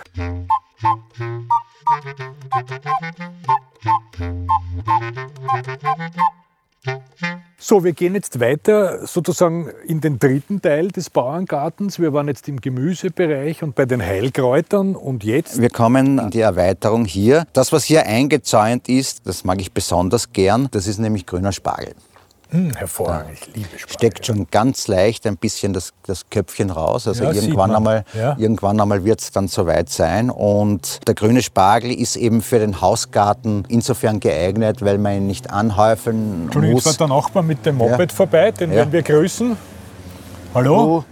So, 7.58 7.84
wir 7.84 7.94
gehen 7.94 8.14
jetzt 8.14 8.42
weiter 8.42 9.08
sozusagen 9.08 9.70
in 9.86 10.02
den 10.02 10.20
dritten 10.20 10.62
Teil 10.62 10.90
des 10.90 11.10
Bauerngartens. 11.10 11.98
Wir 11.98 12.12
waren 12.12 12.28
jetzt 12.28 12.50
im 12.50 12.60
Gemüsebereich 12.60 13.64
und 13.64 13.74
bei 13.74 13.86
den 13.86 14.02
Heilkräutern 14.02 14.98
und 14.98 15.24
jetzt? 15.24 15.62
Wir 15.62 15.70
kommen 15.70 16.20
an 16.20 16.30
die 16.30 16.42
Erweiterung 16.42 17.06
hier. 17.06 17.48
Das, 17.54 17.72
was 17.72 17.86
hier 17.86 18.06
eingezäunt 18.06 18.90
ist, 18.90 19.26
das 19.26 19.46
mag 19.46 19.62
ich 19.62 19.72
besonders 19.72 20.34
gern, 20.34 20.68
das 20.72 20.88
ist 20.88 21.00
nämlich 21.00 21.26
grüner 21.26 21.54
Spargel. 21.54 21.96
Hm, 22.54 22.72
hervorragend, 22.76 23.32
ich 23.34 23.48
liebe 23.56 23.68
Spargel. 23.80 23.94
Steckt 23.96 24.26
schon 24.28 24.46
ganz 24.52 24.88
leicht 24.88 25.26
ein 25.26 25.38
bisschen 25.38 25.74
das, 25.74 25.92
das 26.06 26.30
Köpfchen 26.30 26.70
raus. 26.70 27.08
Also 27.08 27.24
ja, 27.24 27.32
irgendwann, 27.32 27.76
einmal, 27.76 28.06
ja. 28.14 28.36
irgendwann 28.38 28.80
einmal 28.80 29.04
wird 29.04 29.22
es 29.22 29.32
dann 29.32 29.48
soweit 29.48 29.90
sein. 29.90 30.30
Und 30.30 31.00
der 31.08 31.16
grüne 31.16 31.42
Spargel 31.42 31.92
ist 31.92 32.16
eben 32.16 32.44
für 32.44 32.60
den 32.60 32.80
Hausgarten 32.80 33.64
insofern 33.70 34.20
geeignet, 34.20 34.84
weil 34.84 35.00
man 35.00 35.18
ihn 35.18 35.26
nicht 35.26 35.50
anhäufeln 35.50 36.44
Entschuldigung, 36.44 36.76
muss. 36.76 36.86
Entschuldigung, 36.86 36.92
jetzt 36.92 37.00
war 37.00 37.08
der 37.08 37.16
Nachbar 37.16 37.44
mit 37.44 37.66
dem 37.66 37.78
Moped 37.78 38.12
ja. 38.12 38.16
vorbei, 38.16 38.52
den 38.52 38.70
werden 38.70 38.92
wir 38.92 39.02
grüßen. 39.02 39.58
Hallo? 40.54 40.78
Hallo? 40.78 41.06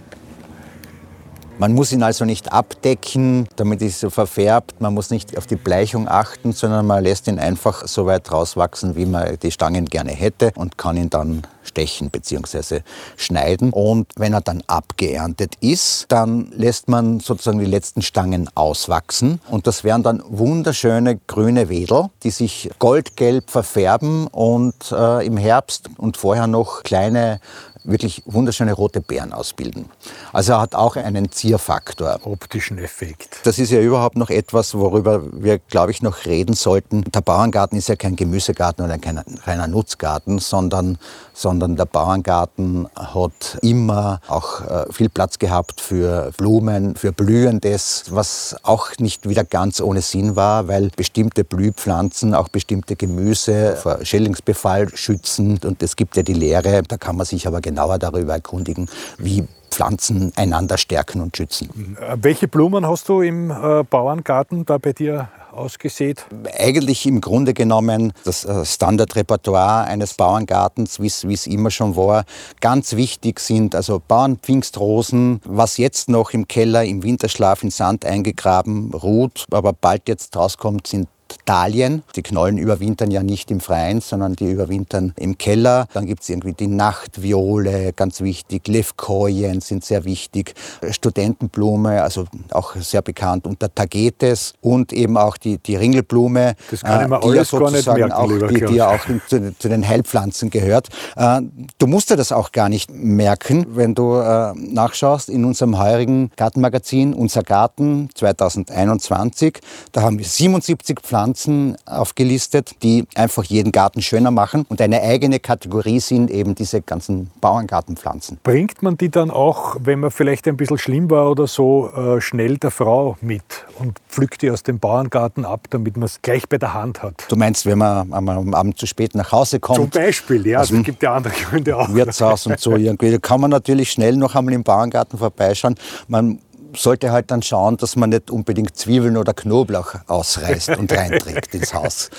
Man 1.62 1.74
muss 1.74 1.92
ihn 1.92 2.02
also 2.02 2.24
nicht 2.24 2.50
abdecken, 2.50 3.46
damit 3.54 3.82
es 3.82 4.00
so 4.00 4.10
verfärbt. 4.10 4.80
Man 4.80 4.94
muss 4.94 5.10
nicht 5.10 5.38
auf 5.38 5.46
die 5.46 5.54
Bleichung 5.54 6.08
achten, 6.08 6.50
sondern 6.50 6.84
man 6.88 7.04
lässt 7.04 7.28
ihn 7.28 7.38
einfach 7.38 7.86
so 7.86 8.04
weit 8.04 8.32
rauswachsen, 8.32 8.96
wie 8.96 9.06
man 9.06 9.38
die 9.40 9.52
Stangen 9.52 9.84
gerne 9.84 10.10
hätte 10.10 10.50
und 10.56 10.76
kann 10.76 10.96
ihn 10.96 11.08
dann 11.08 11.42
stechen 11.62 12.10
bzw. 12.10 12.80
schneiden. 13.16 13.72
Und 13.72 14.08
wenn 14.16 14.32
er 14.32 14.40
dann 14.40 14.64
abgeerntet 14.66 15.54
ist, 15.60 16.06
dann 16.08 16.50
lässt 16.50 16.88
man 16.88 17.20
sozusagen 17.20 17.60
die 17.60 17.66
letzten 17.66 18.02
Stangen 18.02 18.50
auswachsen. 18.56 19.40
Und 19.48 19.68
das 19.68 19.84
wären 19.84 20.02
dann 20.02 20.20
wunderschöne 20.26 21.20
grüne 21.28 21.68
Wedel, 21.68 22.06
die 22.24 22.30
sich 22.30 22.70
goldgelb 22.80 23.50
verfärben 23.50 24.26
und 24.26 24.90
äh, 24.90 25.24
im 25.24 25.36
Herbst 25.36 25.90
und 25.96 26.16
vorher 26.16 26.48
noch 26.48 26.82
kleine 26.82 27.38
wirklich 27.84 28.22
wunderschöne 28.26 28.72
rote 28.72 29.00
Beeren 29.00 29.32
ausbilden. 29.32 29.86
Also 30.32 30.52
er 30.52 30.60
hat 30.60 30.74
auch 30.74 30.96
einen 30.96 31.30
Zierfaktor. 31.30 32.20
Optischen 32.24 32.78
Effekt. 32.78 33.38
Das 33.44 33.58
ist 33.58 33.70
ja 33.70 33.80
überhaupt 33.80 34.16
noch 34.16 34.30
etwas, 34.30 34.74
worüber 34.74 35.22
wir, 35.32 35.58
glaube 35.58 35.90
ich, 35.90 36.02
noch 36.02 36.24
reden 36.24 36.54
sollten. 36.54 37.02
Der 37.12 37.20
Bauerngarten 37.20 37.76
ist 37.76 37.88
ja 37.88 37.96
kein 37.96 38.16
Gemüsegarten 38.16 38.84
oder 38.84 38.98
kein 38.98 39.18
reiner 39.44 39.66
Nutzgarten, 39.66 40.38
sondern, 40.38 40.98
sondern 41.32 41.76
der 41.76 41.86
Bauerngarten 41.86 42.88
hat 42.94 43.58
immer 43.62 44.20
auch 44.28 44.60
äh, 44.62 44.92
viel 44.92 45.08
Platz 45.08 45.38
gehabt 45.38 45.80
für 45.80 46.32
Blumen, 46.36 46.96
für 46.96 47.12
Blühendes, 47.12 48.04
was 48.10 48.56
auch 48.62 48.90
nicht 48.98 49.28
wieder 49.28 49.44
ganz 49.44 49.80
ohne 49.80 50.02
Sinn 50.02 50.36
war, 50.36 50.68
weil 50.68 50.90
bestimmte 50.96 51.44
Blühpflanzen, 51.44 52.34
auch 52.34 52.48
bestimmte 52.48 52.96
Gemüse 52.96 53.76
vor 53.76 54.04
Schädlingsbefall 54.04 54.94
schützen. 54.96 55.58
Und 55.64 55.82
es 55.82 55.96
gibt 55.96 56.16
ja 56.16 56.22
die 56.22 56.34
Lehre, 56.34 56.82
da 56.82 56.96
kann 56.96 57.16
man 57.16 57.26
sich 57.26 57.46
aber 57.46 57.60
genauer 57.72 57.98
darüber 57.98 58.34
erkundigen, 58.34 58.88
wie 59.18 59.46
Pflanzen 59.70 60.32
einander 60.36 60.76
stärken 60.76 61.22
und 61.22 61.36
schützen. 61.36 61.96
Äh, 61.98 62.16
welche 62.20 62.46
Blumen 62.46 62.86
hast 62.86 63.08
du 63.08 63.22
im 63.22 63.50
äh, 63.50 63.82
Bauerngarten 63.84 64.66
da 64.66 64.76
bei 64.76 64.92
dir 64.92 65.30
ausgesät? 65.50 66.26
Eigentlich 66.58 67.06
im 67.06 67.22
Grunde 67.22 67.54
genommen 67.54 68.12
das 68.24 68.44
äh, 68.44 68.66
Standardrepertoire 68.66 69.84
eines 69.84 70.12
Bauerngartens, 70.14 71.00
wie 71.00 71.06
es 71.06 71.46
immer 71.46 71.70
schon 71.70 71.96
war. 71.96 72.24
Ganz 72.60 72.96
wichtig 72.96 73.40
sind 73.40 73.74
also 73.74 74.02
Bauernpfingstrosen, 74.06 75.40
was 75.44 75.78
jetzt 75.78 76.10
noch 76.10 76.32
im 76.32 76.46
Keller 76.48 76.84
im 76.84 77.02
Winterschlaf 77.02 77.62
in 77.62 77.70
Sand 77.70 78.04
eingegraben 78.04 78.92
ruht, 78.92 79.46
aber 79.50 79.72
bald 79.72 80.06
jetzt 80.06 80.36
rauskommt, 80.36 80.86
sind 80.86 81.08
Dahlien. 81.44 82.02
Die 82.16 82.22
Knollen 82.22 82.58
überwintern 82.58 83.10
ja 83.10 83.22
nicht 83.22 83.50
im 83.50 83.60
Freien, 83.60 84.00
sondern 84.00 84.34
die 84.34 84.50
überwintern 84.50 85.12
im 85.16 85.38
Keller. 85.38 85.86
Dann 85.94 86.06
gibt 86.06 86.22
es 86.22 86.28
irgendwie 86.28 86.52
die 86.52 86.66
Nachtviole, 86.66 87.92
ganz 87.92 88.20
wichtig. 88.20 88.68
Levkojen 88.68 89.60
sind 89.60 89.84
sehr 89.84 90.04
wichtig. 90.04 90.54
Studentenblume, 90.88 92.02
also 92.02 92.26
auch 92.50 92.76
sehr 92.76 93.02
bekannt 93.02 93.46
unter 93.46 93.74
Tagetes. 93.74 94.54
Und 94.60 94.92
eben 94.92 95.16
auch 95.16 95.36
die, 95.36 95.58
die 95.58 95.76
Ringelblume, 95.76 96.54
das 96.70 96.82
kann 96.82 97.12
äh, 97.12 97.20
die 97.20 97.28
ja 97.28 97.44
sozusagen 97.44 98.00
merken, 98.00 98.12
auch, 98.12 98.48
die, 98.48 98.64
die 98.66 98.74
ja 98.74 98.88
auch 98.88 99.04
zu, 99.28 99.52
zu, 99.58 99.68
den 99.68 99.86
Heilpflanzen 99.86 100.50
gehört. 100.50 100.88
Äh, 101.16 101.40
du 101.78 101.86
musst 101.86 102.10
dir 102.10 102.16
das 102.16 102.32
auch 102.32 102.52
gar 102.52 102.68
nicht 102.68 102.90
merken, 102.90 103.66
wenn 103.70 103.94
du 103.94 104.16
äh, 104.16 104.52
nachschaust 104.54 105.28
in 105.28 105.44
unserem 105.44 105.78
heurigen 105.78 106.30
Gartenmagazin, 106.36 107.14
Unser 107.14 107.42
Garten 107.42 108.10
2021. 108.14 109.60
Da 109.92 110.02
haben 110.02 110.18
wir 110.18 110.26
77 110.26 111.00
Pflanzen 111.00 111.21
Pflanzen 111.22 111.76
aufgelistet, 111.86 112.82
die 112.82 113.06
einfach 113.14 113.44
jeden 113.44 113.70
Garten 113.70 114.02
schöner 114.02 114.32
machen. 114.32 114.66
Und 114.68 114.80
eine 114.80 115.02
eigene 115.02 115.38
Kategorie 115.38 116.00
sind 116.00 116.32
eben 116.32 116.56
diese 116.56 116.82
ganzen 116.82 117.30
Bauerngartenpflanzen. 117.40 118.38
Bringt 118.42 118.82
man 118.82 118.96
die 118.96 119.08
dann 119.08 119.30
auch, 119.30 119.76
wenn 119.80 120.00
man 120.00 120.10
vielleicht 120.10 120.48
ein 120.48 120.56
bisschen 120.56 120.78
schlimm 120.78 121.10
war 121.10 121.30
oder 121.30 121.46
so, 121.46 121.90
äh, 121.90 122.20
schnell 122.20 122.58
der 122.58 122.72
Frau 122.72 123.16
mit 123.20 123.44
und 123.78 124.00
pflückt 124.08 124.42
die 124.42 124.50
aus 124.50 124.64
dem 124.64 124.80
Bauerngarten 124.80 125.44
ab, 125.44 125.68
damit 125.70 125.96
man 125.96 126.06
es 126.06 126.20
gleich 126.22 126.48
bei 126.48 126.58
der 126.58 126.74
Hand 126.74 127.04
hat? 127.04 127.24
Du 127.28 127.36
meinst, 127.36 127.66
wenn 127.66 127.78
man 127.78 128.12
am 128.12 128.54
Abend 128.54 128.78
zu 128.78 128.86
spät 128.86 129.14
nach 129.14 129.30
Hause 129.30 129.60
kommt? 129.60 129.78
Zum 129.78 129.90
Beispiel, 129.90 130.44
ja. 130.44 130.58
Also 130.58 130.74
es 130.74 130.82
gibt 130.82 131.04
ja 131.04 131.14
andere 131.14 131.34
Gründe 131.34 131.76
auch. 131.76 131.88
Wirtshaus 131.94 132.48
und 132.48 132.58
so 132.58 132.74
irgendwie. 132.74 133.12
Da 133.12 133.18
kann 133.18 133.40
man 133.40 133.50
natürlich 133.50 133.92
schnell 133.92 134.16
noch 134.16 134.34
einmal 134.34 134.54
im 134.54 134.64
Bauerngarten 134.64 135.20
vorbeischauen. 135.20 135.76
Man 136.08 136.40
sollte 136.74 137.12
halt 137.12 137.30
dann 137.30 137.42
schauen, 137.42 137.76
dass 137.76 137.96
man 137.96 138.10
nicht 138.10 138.30
unbedingt 138.30 138.76
Zwiebeln 138.76 139.16
oder 139.16 139.34
Knoblauch 139.34 139.94
ausreißt 140.06 140.70
und 140.70 140.92
reinträgt 140.92 141.54
ins 141.54 141.74
Haus. 141.74 142.10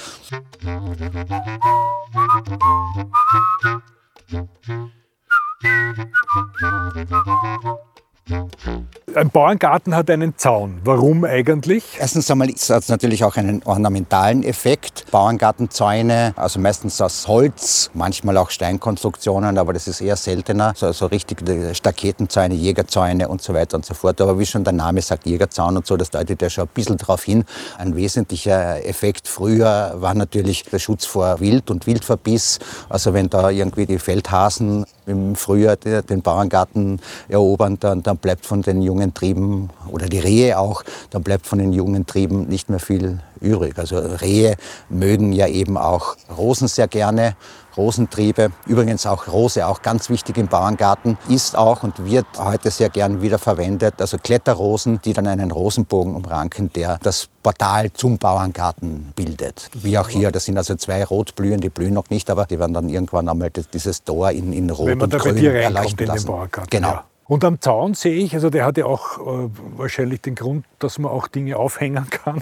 Ein 8.30 9.30
Bauerngarten 9.32 9.96
hat 9.96 10.10
einen 10.10 10.38
Zaun. 10.38 10.80
Warum 10.86 11.26
eigentlich? 11.26 11.84
Erstens 12.00 12.32
einmal 12.32 12.48
hat 12.48 12.56
es 12.56 12.90
natürlich 12.90 13.26
auch 13.26 13.36
einen 13.36 13.62
ornamentalen 13.64 14.44
Effekt. 14.44 15.06
Bauerngartenzäune, 15.12 16.34
also 16.38 16.60
meistens 16.60 17.02
aus 17.02 17.28
Holz, 17.28 17.92
manchmal 17.94 18.38
auch 18.38 18.50
Steinkonstruktionen, 18.50 19.58
aber 19.58 19.74
das 19.74 19.90
ist 19.90 20.00
eher 20.00 20.16
seltener. 20.16 20.74
So, 20.76 20.94
so 20.94 21.08
richtig 21.08 21.44
Staketenzäune, 21.76 22.56
Jägerzäune 22.56 23.28
und 23.28 23.42
so 23.42 23.54
weiter 23.54 23.76
und 23.76 23.86
so 23.86 23.94
fort. 23.94 24.22
Aber 24.22 24.40
wie 24.40 24.46
schon 24.46 24.64
der 24.64 24.74
Name 24.74 25.02
sagt, 25.02 25.26
Jägerzaun 25.26 25.76
und 25.76 25.86
so, 25.86 25.98
das 25.98 26.10
deutet 26.10 26.42
ja 26.42 26.50
schon 26.50 26.64
ein 26.64 26.74
bisschen 26.74 26.98
darauf 26.98 27.24
hin. 27.24 27.44
Ein 27.78 27.96
wesentlicher 27.98 28.86
Effekt 28.86 29.28
früher 29.28 29.96
war 29.98 30.14
natürlich 30.14 30.64
der 30.64 30.80
Schutz 30.80 31.06
vor 31.06 31.42
Wild 31.42 31.70
und 31.70 31.88
Wildverbiss. 31.88 32.60
Also 32.88 33.14
wenn 33.14 33.30
da 33.30 33.50
irgendwie 33.50 33.86
die 33.86 34.00
Feldhasen 34.00 34.86
im 35.06 35.36
Frühjahr 35.36 35.76
den 35.76 36.22
Bauerngarten 36.22 37.00
erobern, 37.28 37.78
dann, 37.80 38.02
dann 38.04 38.18
bleibt 38.18 38.46
von 38.46 38.62
den 38.62 38.82
jungen 38.82 39.04
jungen 39.04 39.13
Trieben 39.13 39.70
oder 39.89 40.08
die 40.08 40.20
Rehe 40.20 40.58
auch, 40.58 40.84
dann 41.10 41.24
bleibt 41.24 41.48
von 41.48 41.60
den 41.60 41.74
jungen 41.74 42.06
Trieben 42.06 42.48
nicht 42.48 42.70
mehr 42.70 42.80
viel 42.80 43.20
übrig. 43.42 43.78
Also 43.78 43.98
Rehe 43.98 44.56
mögen 44.89 45.34
ja 45.34 45.48
eben 45.48 45.78
auch 45.78 46.16
Rosen 46.38 46.68
sehr 46.68 46.88
gerne 46.88 47.36
Rosentriebe. 47.78 48.52
Übrigens 48.66 49.06
auch 49.06 49.28
Rose, 49.28 49.66
auch 49.68 49.82
ganz 49.82 50.10
wichtig 50.10 50.38
im 50.38 50.48
Bauerngarten, 50.48 51.18
ist 51.30 51.58
auch 51.58 51.84
und 51.84 52.06
wird 52.06 52.26
heute 52.38 52.72
sehr 52.72 52.90
gern 52.90 53.22
wieder 53.22 53.40
verwendet. 53.40 53.96
Also 54.00 54.18
Kletterrosen, 54.18 55.00
die 55.04 55.14
dann 55.14 55.28
einen 55.28 55.52
Rosenbogen 55.52 56.16
umranken, 56.16 56.72
der 56.74 57.00
das 57.02 57.30
Portal 57.42 57.92
zum 57.94 58.18
Bauerngarten 58.18 59.14
bildet. 59.16 59.70
Wie 59.74 59.98
auch 59.98 60.10
hier, 60.10 60.32
das 60.32 60.46
sind 60.46 60.58
also 60.58 60.76
zwei 60.76 61.04
Rotblühen, 61.04 61.62
die 61.62 61.70
blühen 61.70 61.94
noch 61.94 62.10
nicht, 62.10 62.30
aber 62.30 62.46
die 62.46 62.60
werden 62.60 62.74
dann 62.74 62.90
irgendwann 62.90 63.28
einmal 63.28 63.52
dieses 63.52 64.04
Tor 64.04 64.32
in, 64.32 64.54
in 64.54 64.70
Rot 64.70 64.88
Wenn 64.88 64.98
man 64.98 65.06
und 65.06 65.14
da 65.14 65.18
bei 65.18 65.24
Grün 65.24 65.36
dir 65.36 65.54
reinkommt 65.54 65.76
erleuchten 65.76 65.92
in 65.92 65.98
den 65.98 66.08
lassen. 66.08 66.28
Bauerngarten. 66.28 66.70
Genau. 66.70 66.90
Ja. 66.90 67.04
Und 67.26 67.46
am 67.46 67.62
Zaun 67.62 67.94
sehe 67.94 68.16
ich, 68.16 68.34
also 68.34 68.50
der 68.50 68.66
hat 68.66 68.78
ja 68.78 68.86
auch 68.86 69.20
äh, 69.20 69.50
wahrscheinlich 69.78 70.22
den 70.22 70.36
Grund, 70.36 70.66
dass 70.80 71.00
man 71.00 71.12
auch 71.12 71.28
Dinge 71.28 71.56
aufhängen 71.56 72.10
kann. 72.10 72.42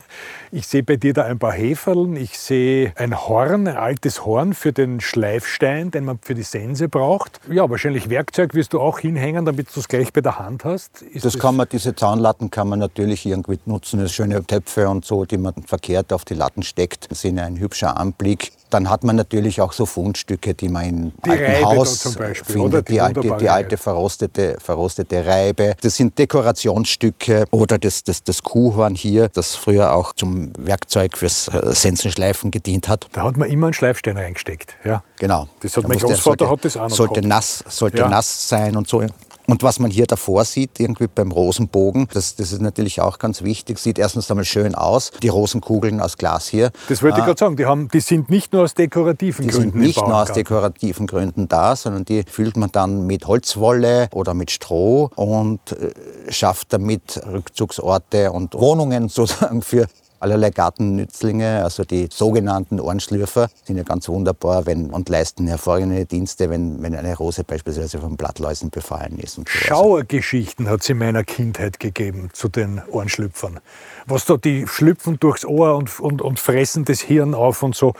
Ich 0.52 0.68
sehe 0.68 0.82
bei 0.82 0.96
dir 0.96 1.14
da 1.14 1.24
ein 1.24 1.38
paar 1.38 1.54
Heferln, 1.54 2.16
ich 2.16 2.40
sehe 2.40 2.92
ein 2.96 3.16
Horn, 3.16 3.68
ein 3.68 3.78
altes 3.78 4.26
Horn 4.26 4.54
für 4.54 4.74
den 4.74 5.00
Schleifstein, 5.00 5.92
den 5.92 6.06
man 6.06 6.20
für 6.22 6.34
die 6.34 6.44
Sense 6.44 6.90
braucht. 6.90 7.40
Ja, 7.50 7.70
wahrscheinlich 7.70 8.10
Werkzeug 8.10 8.56
wirst 8.56 8.74
du 8.74 8.80
auch 8.80 9.00
hinhängen, 9.00 9.46
damit 9.46 9.74
du 9.74 9.80
es 9.80 9.88
gleich 9.88 10.12
bei 10.12 10.22
der 10.22 10.40
Hand 10.40 10.66
hast. 10.66 11.04
Ist 11.04 11.26
Das 11.26 11.38
kann 11.38 11.56
man, 11.56 11.68
diese 11.72 11.96
Zaunlatten 11.96 12.50
kann 12.50 12.68
man 12.68 12.80
natürlich 12.80 13.26
irgendwie 13.26 13.60
nutzen. 13.66 14.00
Das 14.00 14.12
schöne 14.12 14.44
Töpfe 14.46 14.90
und 14.90 15.06
so, 15.06 15.26
die 15.26 15.38
man 15.38 15.54
verkehrt 15.66 16.12
auf 16.12 16.26
die 16.26 16.34
Latten 16.34 16.64
steckt, 16.64 17.08
sind 17.16 17.38
ein 17.38 17.60
hübscher 17.60 17.98
Anblick. 17.98 18.52
Dann 18.72 18.90
hat 18.90 19.04
man 19.04 19.16
natürlich 19.18 19.62
auch 19.62 19.74
so 19.74 19.86
Fundstücke, 19.86 20.54
die 20.56 20.70
man 20.70 20.86
im 20.86 21.12
Die 21.26 21.30
alten 21.30 21.44
Reibe 21.44 21.66
Haus 21.66 22.16
Beispiel, 22.16 22.54
findet. 22.54 22.88
Die 22.88 22.94
Die, 22.94 23.02
alte, 23.02 23.38
die 23.40 23.50
alte 23.50 23.78
verrostete, 23.78 24.58
verrostete 24.60 25.26
Reibe. 25.26 25.76
Das 25.82 25.96
sind 25.98 26.18
Dekorationsstücke 26.18 27.46
oder 27.52 27.78
das, 27.78 28.04
das, 28.04 28.24
das 28.24 28.42
Kuhhorn 28.44 28.96
hier, 28.96 29.28
das 29.30 29.56
früher 29.56 29.94
auch 29.94 30.14
zum 30.14 30.54
Werkzeug 30.58 31.18
fürs 31.18 31.48
äh, 31.50 31.74
Sensenschleifen 31.74 32.50
gedient 32.52 32.88
hat. 32.88 33.08
Da 33.12 33.24
hat 33.24 33.38
man 33.38 33.50
immer 33.50 33.68
einen 33.68 33.74
Schleifstein 33.74 34.18
reingesteckt. 34.18 34.76
Ja. 34.84 35.04
Genau. 35.20 35.48
Das 35.60 35.76
hat 35.78 35.84
Da 35.84 35.88
mein 35.90 35.96
muss 35.98 36.02
der- 36.02 36.10
Großvater 36.16 36.46
sollte, 36.46 36.52
hat 36.52 36.66
das 36.66 36.78
auch 36.78 36.82
noch 36.90 36.96
Sollte 36.96 37.14
gehabt. 37.16 37.28
nass, 37.28 37.64
sollte 37.68 37.98
Ja. 37.98 38.10
nass 38.10 38.48
sein 38.50 38.76
und 38.78 38.88
so. 38.88 39.04
Und 39.48 39.64
was 39.64 39.80
man 39.80 39.92
hier 39.92 40.06
davor 40.06 40.46
sieht, 40.46 40.80
irgendwie 40.80 41.08
beim 41.08 41.32
Rosenbogen, 41.32 42.08
das, 42.14 42.36
das 42.36 42.52
ist 42.52 42.62
natürlich 42.62 43.02
auch 43.02 43.20
ganz 43.20 43.42
wichtig, 43.42 43.80
sieht 43.80 44.00
erstens 44.00 44.30
einmal 44.32 44.46
schön 44.46 44.76
aus. 44.76 45.12
Die 45.22 45.30
Rosenkugeln 45.30 46.00
aus 46.00 46.18
Glas 46.18 46.48
hier. 46.48 46.72
Das 46.90 47.04
wollte 47.04 47.20
ich 47.20 47.26
gerade 47.26 47.40
sagen, 47.40 47.58
die, 47.58 47.66
haben, 47.66 47.88
die 47.90 48.00
sind 48.00 48.30
nicht 48.30 48.54
nur 48.54 48.64
aus 48.64 48.74
dekorativen 48.74 49.42
Ah. 49.42 49.48
Die 49.48 49.48
Gründen 49.48 49.72
sind 49.72 49.82
nicht 49.82 49.98
nur 49.98 50.16
aus 50.16 50.32
dekorativen 50.32 51.08
Gründen 51.08 51.48
da, 51.48 51.76
sondern 51.76 52.06
die 52.06 52.24
füllt 52.24 52.58
man 52.58 52.72
dann 52.72 53.06
mit 53.06 53.28
Holzwolle 53.28 54.10
oder 54.14 54.34
mit 54.34 54.52
Stroh 54.52 55.10
und 55.16 55.60
äh, 55.72 56.32
schafft 56.32 56.74
damit 56.74 57.22
Rückzugsorte 57.26 58.32
und 58.32 58.54
Wohnungen 58.54 59.10
sozusagen 59.10 59.62
für 59.62 59.88
allerlei 60.22 60.52
Gartennützlinge, 60.52 61.64
also 61.64 61.84
die 61.84 62.08
sogenannten 62.12 62.80
Ohrenschlürfer, 62.80 63.50
sind 63.64 63.78
ja 63.78 63.84
ganz 63.84 64.08
wunderbar 64.08 64.66
wenn, 64.66 64.90
und 64.92 65.10
leisten 65.10 65.48
hervorragende 65.48 66.06
Dienste, 66.06 66.50
wenn, 66.50 66.82
wenn 66.82 66.96
eine 66.96 67.16
Rose 67.16 67.44
beispielsweise 67.44 68.00
von 68.00 68.18
Blattläusen 68.18 68.70
befallen 68.70 69.18
ist. 69.20 69.36
So. 69.36 69.44
Schauergeschichten 69.48 70.70
hat 70.70 70.82
es 70.82 70.90
in 70.90 71.00
meiner 71.00 71.24
Kindheit 71.24 71.80
gegeben 71.80 72.30
zu 72.34 72.48
den 72.48 72.82
Ohrenschlüpfern. 72.90 73.60
Was 74.06 74.26
da, 74.26 74.38
die 74.38 74.68
schlüpfen 74.68 75.20
durchs 75.20 75.46
Ohr 75.46 75.76
und, 75.76 76.00
und, 76.00 76.22
und 76.22 76.40
fressen 76.40 76.86
das 76.86 77.02
Hirn 77.02 77.34
auf 77.34 77.64
und 77.64 77.76
so. 77.76 77.94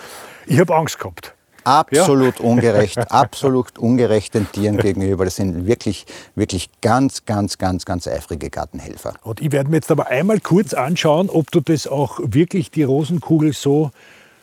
Ich 0.46 0.60
habe 0.60 0.76
Angst 0.76 1.00
gehabt. 1.00 1.36
Absolut 1.64 2.40
ungerecht, 2.42 3.12
absolut 3.12 3.78
ungerecht 3.78 4.34
den 4.34 4.52
Tieren 4.52 4.78
gegenüber. 4.78 5.26
Das 5.26 5.36
sind 5.36 5.66
wirklich, 5.66 6.06
wirklich 6.36 6.70
ganz, 6.82 7.26
ganz, 7.26 7.58
ganz, 7.58 7.86
ganz 7.86 8.08
eifrige 8.08 8.50
Gartenhelfer. 8.50 9.14
Und 9.24 9.42
ich 9.42 9.52
werde 9.52 9.70
mir 9.70 9.78
jetzt 9.78 9.92
aber 9.92 10.08
einmal 10.08 10.40
kurz 10.40 10.74
anschauen, 10.74 11.30
ob 11.30 11.52
du 11.52 11.60
das 11.60 11.88
auch 11.88 12.20
wirklich 12.24 12.72
die 12.72 12.84
Rosenkugel 12.84 13.54
so 13.54 13.92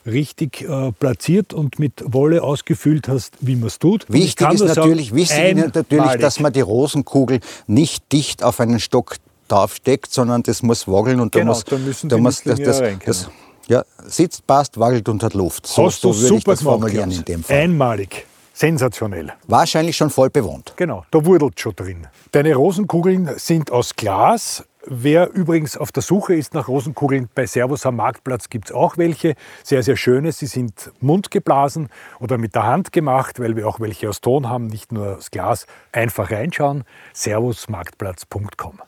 richtig 0.06 0.62
äh, 0.62 0.92
platziert 0.92 1.52
und 1.52 1.78
mit 1.78 1.92
Wolle 2.04 2.42
ausgefüllt 2.42 3.08
hast, 3.08 3.34
wie 3.40 3.56
man 3.56 3.66
es 3.66 3.78
tut. 3.78 4.06
Wichtig 4.08 4.52
ist 4.52 4.58
sagen, 4.60 4.74
natürlich, 4.74 5.14
wichtig 5.14 5.56
ist 5.58 5.74
natürlich, 5.74 6.16
dass 6.20 6.40
man 6.40 6.52
die 6.52 6.60
Rosenkugel 6.60 7.40
nicht 7.66 8.10
dicht 8.12 8.42
auf 8.42 8.60
einen 8.60 8.80
Stock 8.80 9.16
draufsteckt, 9.48 10.12
sondern 10.12 10.42
das 10.42 10.62
muss 10.62 10.86
woggeln 10.86 11.20
und 11.20 11.32
Genau, 11.32 11.44
da 11.44 11.50
muss, 11.50 11.64
da 11.64 11.78
müssen 11.78 12.08
da 12.08 12.16
die 12.16 12.22
muss 12.22 12.42
das, 12.42 12.60
das, 12.60 12.78
können. 12.78 13.00
Ja, 13.68 13.84
sitzt, 14.06 14.46
passt, 14.46 14.78
wackelt 14.78 15.08
und 15.08 15.22
hat 15.22 15.34
Luft. 15.34 15.66
So, 15.66 15.86
Hast 15.86 16.02
du 16.02 16.08
würde 16.08 16.22
ich 16.22 16.28
super 16.28 16.52
das 16.52 16.60
gemacht, 16.60 16.72
formulieren 16.80 17.10
in 17.10 17.24
dem 17.24 17.44
Fall. 17.44 17.56
Einmalig. 17.56 18.26
Sensationell. 18.52 19.32
Wahrscheinlich 19.46 19.96
schon 19.96 20.10
voll 20.10 20.30
bewohnt. 20.30 20.72
Genau, 20.74 21.04
da 21.12 21.24
wurdelt 21.24 21.60
schon 21.60 21.76
drin. 21.76 22.08
Deine 22.32 22.56
Rosenkugeln 22.56 23.30
sind 23.36 23.70
aus 23.70 23.94
Glas. 23.94 24.64
Wer 24.84 25.30
übrigens 25.32 25.76
auf 25.76 25.92
der 25.92 26.02
Suche 26.02 26.34
ist 26.34 26.54
nach 26.54 26.66
Rosenkugeln, 26.66 27.28
bei 27.34 27.46
Servus 27.46 27.86
am 27.86 27.96
Marktplatz 27.96 28.48
gibt 28.48 28.70
es 28.70 28.74
auch 28.74 28.96
welche. 28.96 29.34
Sehr, 29.62 29.82
sehr 29.82 29.96
schöne. 29.96 30.32
Sie 30.32 30.46
sind 30.46 30.90
mundgeblasen 31.00 31.88
oder 32.18 32.36
mit 32.38 32.54
der 32.54 32.64
Hand 32.64 32.90
gemacht, 32.90 33.38
weil 33.38 33.54
wir 33.54 33.68
auch 33.68 33.78
welche 33.80 34.08
aus 34.08 34.20
Ton 34.20 34.48
haben, 34.48 34.66
nicht 34.66 34.90
nur 34.90 35.18
aus 35.18 35.30
Glas. 35.30 35.66
Einfach 35.92 36.30
reinschauen. 36.30 36.84
servusmarktplatz.com. 37.12 38.80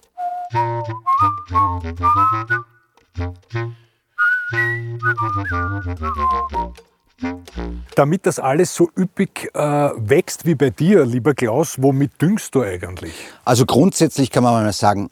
Damit 7.94 8.26
das 8.26 8.38
alles 8.38 8.74
so 8.74 8.90
üppig 8.96 9.50
äh, 9.54 9.60
wächst 9.60 10.46
wie 10.46 10.54
bei 10.54 10.70
dir, 10.70 11.04
lieber 11.04 11.34
Klaus, 11.34 11.76
womit 11.78 12.20
düngst 12.20 12.54
du 12.54 12.62
eigentlich? 12.62 13.12
Also 13.44 13.66
grundsätzlich 13.66 14.30
kann 14.30 14.42
man 14.42 14.54
mal 14.54 14.72
sagen, 14.72 15.10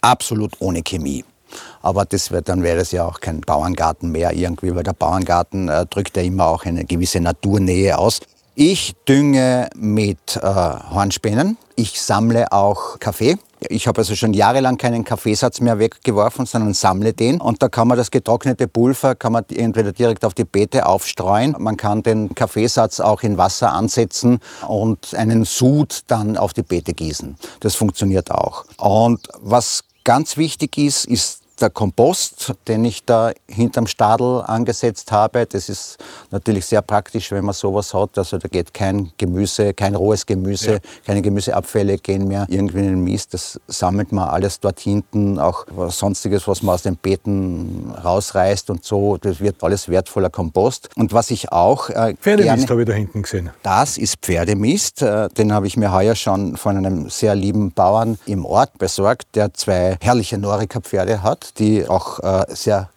absolut 0.00 0.52
ohne 0.60 0.82
Chemie. 0.82 1.24
Aber 1.80 2.04
das 2.04 2.30
wird, 2.30 2.48
dann 2.48 2.62
wäre 2.62 2.80
es 2.80 2.92
ja 2.92 3.04
auch 3.04 3.20
kein 3.20 3.40
Bauerngarten 3.40 4.10
mehr 4.10 4.32
irgendwie, 4.32 4.74
weil 4.74 4.82
der 4.82 4.92
Bauerngarten 4.92 5.68
äh, 5.68 5.86
drückt 5.86 6.16
ja 6.16 6.22
immer 6.22 6.46
auch 6.46 6.64
eine 6.64 6.84
gewisse 6.84 7.20
Naturnähe 7.20 7.96
aus. 7.96 8.20
Ich 8.54 8.96
dünge 9.06 9.70
mit 9.76 10.36
äh, 10.36 10.40
Hornspänen. 10.42 11.56
Ich 11.76 12.02
sammle 12.02 12.50
auch 12.52 12.98
Kaffee. 12.98 13.38
Ich 13.68 13.88
habe 13.88 13.98
also 13.98 14.14
schon 14.14 14.34
jahrelang 14.34 14.78
keinen 14.78 15.04
Kaffeesatz 15.04 15.60
mehr 15.60 15.78
weggeworfen, 15.78 16.46
sondern 16.46 16.74
sammle 16.74 17.12
den. 17.12 17.40
Und 17.40 17.62
da 17.62 17.68
kann 17.68 17.88
man 17.88 17.96
das 17.96 18.10
getrocknete 18.10 18.68
Pulver 18.68 19.14
kann 19.14 19.32
man 19.32 19.44
entweder 19.48 19.92
direkt 19.92 20.24
auf 20.24 20.34
die 20.34 20.44
Beete 20.44 20.86
aufstreuen. 20.86 21.56
Man 21.58 21.76
kann 21.76 22.02
den 22.02 22.34
Kaffeesatz 22.34 23.00
auch 23.00 23.22
in 23.22 23.36
Wasser 23.36 23.72
ansetzen 23.72 24.40
und 24.66 25.14
einen 25.14 25.44
Sud 25.44 26.02
dann 26.06 26.36
auf 26.36 26.52
die 26.52 26.62
Beete 26.62 26.94
gießen. 26.94 27.36
Das 27.60 27.74
funktioniert 27.74 28.30
auch. 28.30 28.64
Und 28.76 29.28
was 29.40 29.82
ganz 30.04 30.36
wichtig 30.36 30.78
ist, 30.78 31.04
ist 31.04 31.42
der 31.60 31.70
Kompost, 31.70 32.54
den 32.66 32.84
ich 32.84 33.04
da 33.04 33.32
hinterm 33.48 33.86
Stadel 33.86 34.42
angesetzt 34.46 35.12
habe. 35.12 35.46
Das 35.46 35.68
ist 35.68 35.98
natürlich 36.30 36.66
sehr 36.66 36.82
praktisch, 36.82 37.30
wenn 37.32 37.44
man 37.44 37.54
sowas 37.54 37.92
hat. 37.94 38.16
Also 38.18 38.38
da 38.38 38.48
geht 38.48 38.72
kein 38.74 39.10
Gemüse, 39.16 39.74
kein 39.74 39.94
rohes 39.94 40.26
Gemüse, 40.26 40.80
keine 41.06 41.22
Gemüseabfälle 41.22 41.98
gehen 41.98 42.28
mehr 42.28 42.46
irgendwie 42.48 42.78
in 42.78 42.86
den 42.86 43.04
Mist. 43.04 43.34
Das 43.34 43.60
sammelt 43.66 44.12
man 44.12 44.28
alles 44.28 44.60
dort 44.60 44.80
hinten, 44.80 45.38
auch 45.38 45.66
was 45.70 45.98
sonstiges, 45.98 46.46
was 46.46 46.62
man 46.62 46.74
aus 46.74 46.82
den 46.82 46.96
Beeten 46.96 47.92
rausreißt 48.02 48.70
und 48.70 48.84
so. 48.84 49.16
Das 49.16 49.40
wird 49.40 49.62
alles 49.62 49.88
wertvoller 49.88 50.30
Kompost. 50.30 50.90
Und 50.96 51.12
was 51.12 51.30
ich 51.30 51.52
auch 51.52 51.90
äh, 51.90 52.14
Pferdemist 52.20 52.70
habe 52.70 52.82
ich 52.82 52.86
da 52.88 52.94
hinten 52.94 53.22
gesehen. 53.22 53.50
das 53.62 53.98
ist 53.98 54.16
Pferdemist. 54.22 55.02
Äh, 55.02 55.28
Den 55.36 55.52
habe 55.52 55.66
ich 55.66 55.76
mir 55.76 55.92
heuer 55.92 56.14
schon 56.14 56.56
von 56.56 56.76
einem 56.76 57.08
sehr 57.10 57.34
lieben 57.34 57.72
Bauern 57.72 58.18
im 58.26 58.44
Ort 58.44 58.78
besorgt, 58.78 59.34
der 59.34 59.52
zwei 59.54 59.96
herrliche 60.00 60.38
Norika-Pferde 60.38 61.22
hat, 61.22 61.47
die 61.54 61.86
auch 61.88 62.18
äh, 62.20 62.44
sehr 62.48 62.90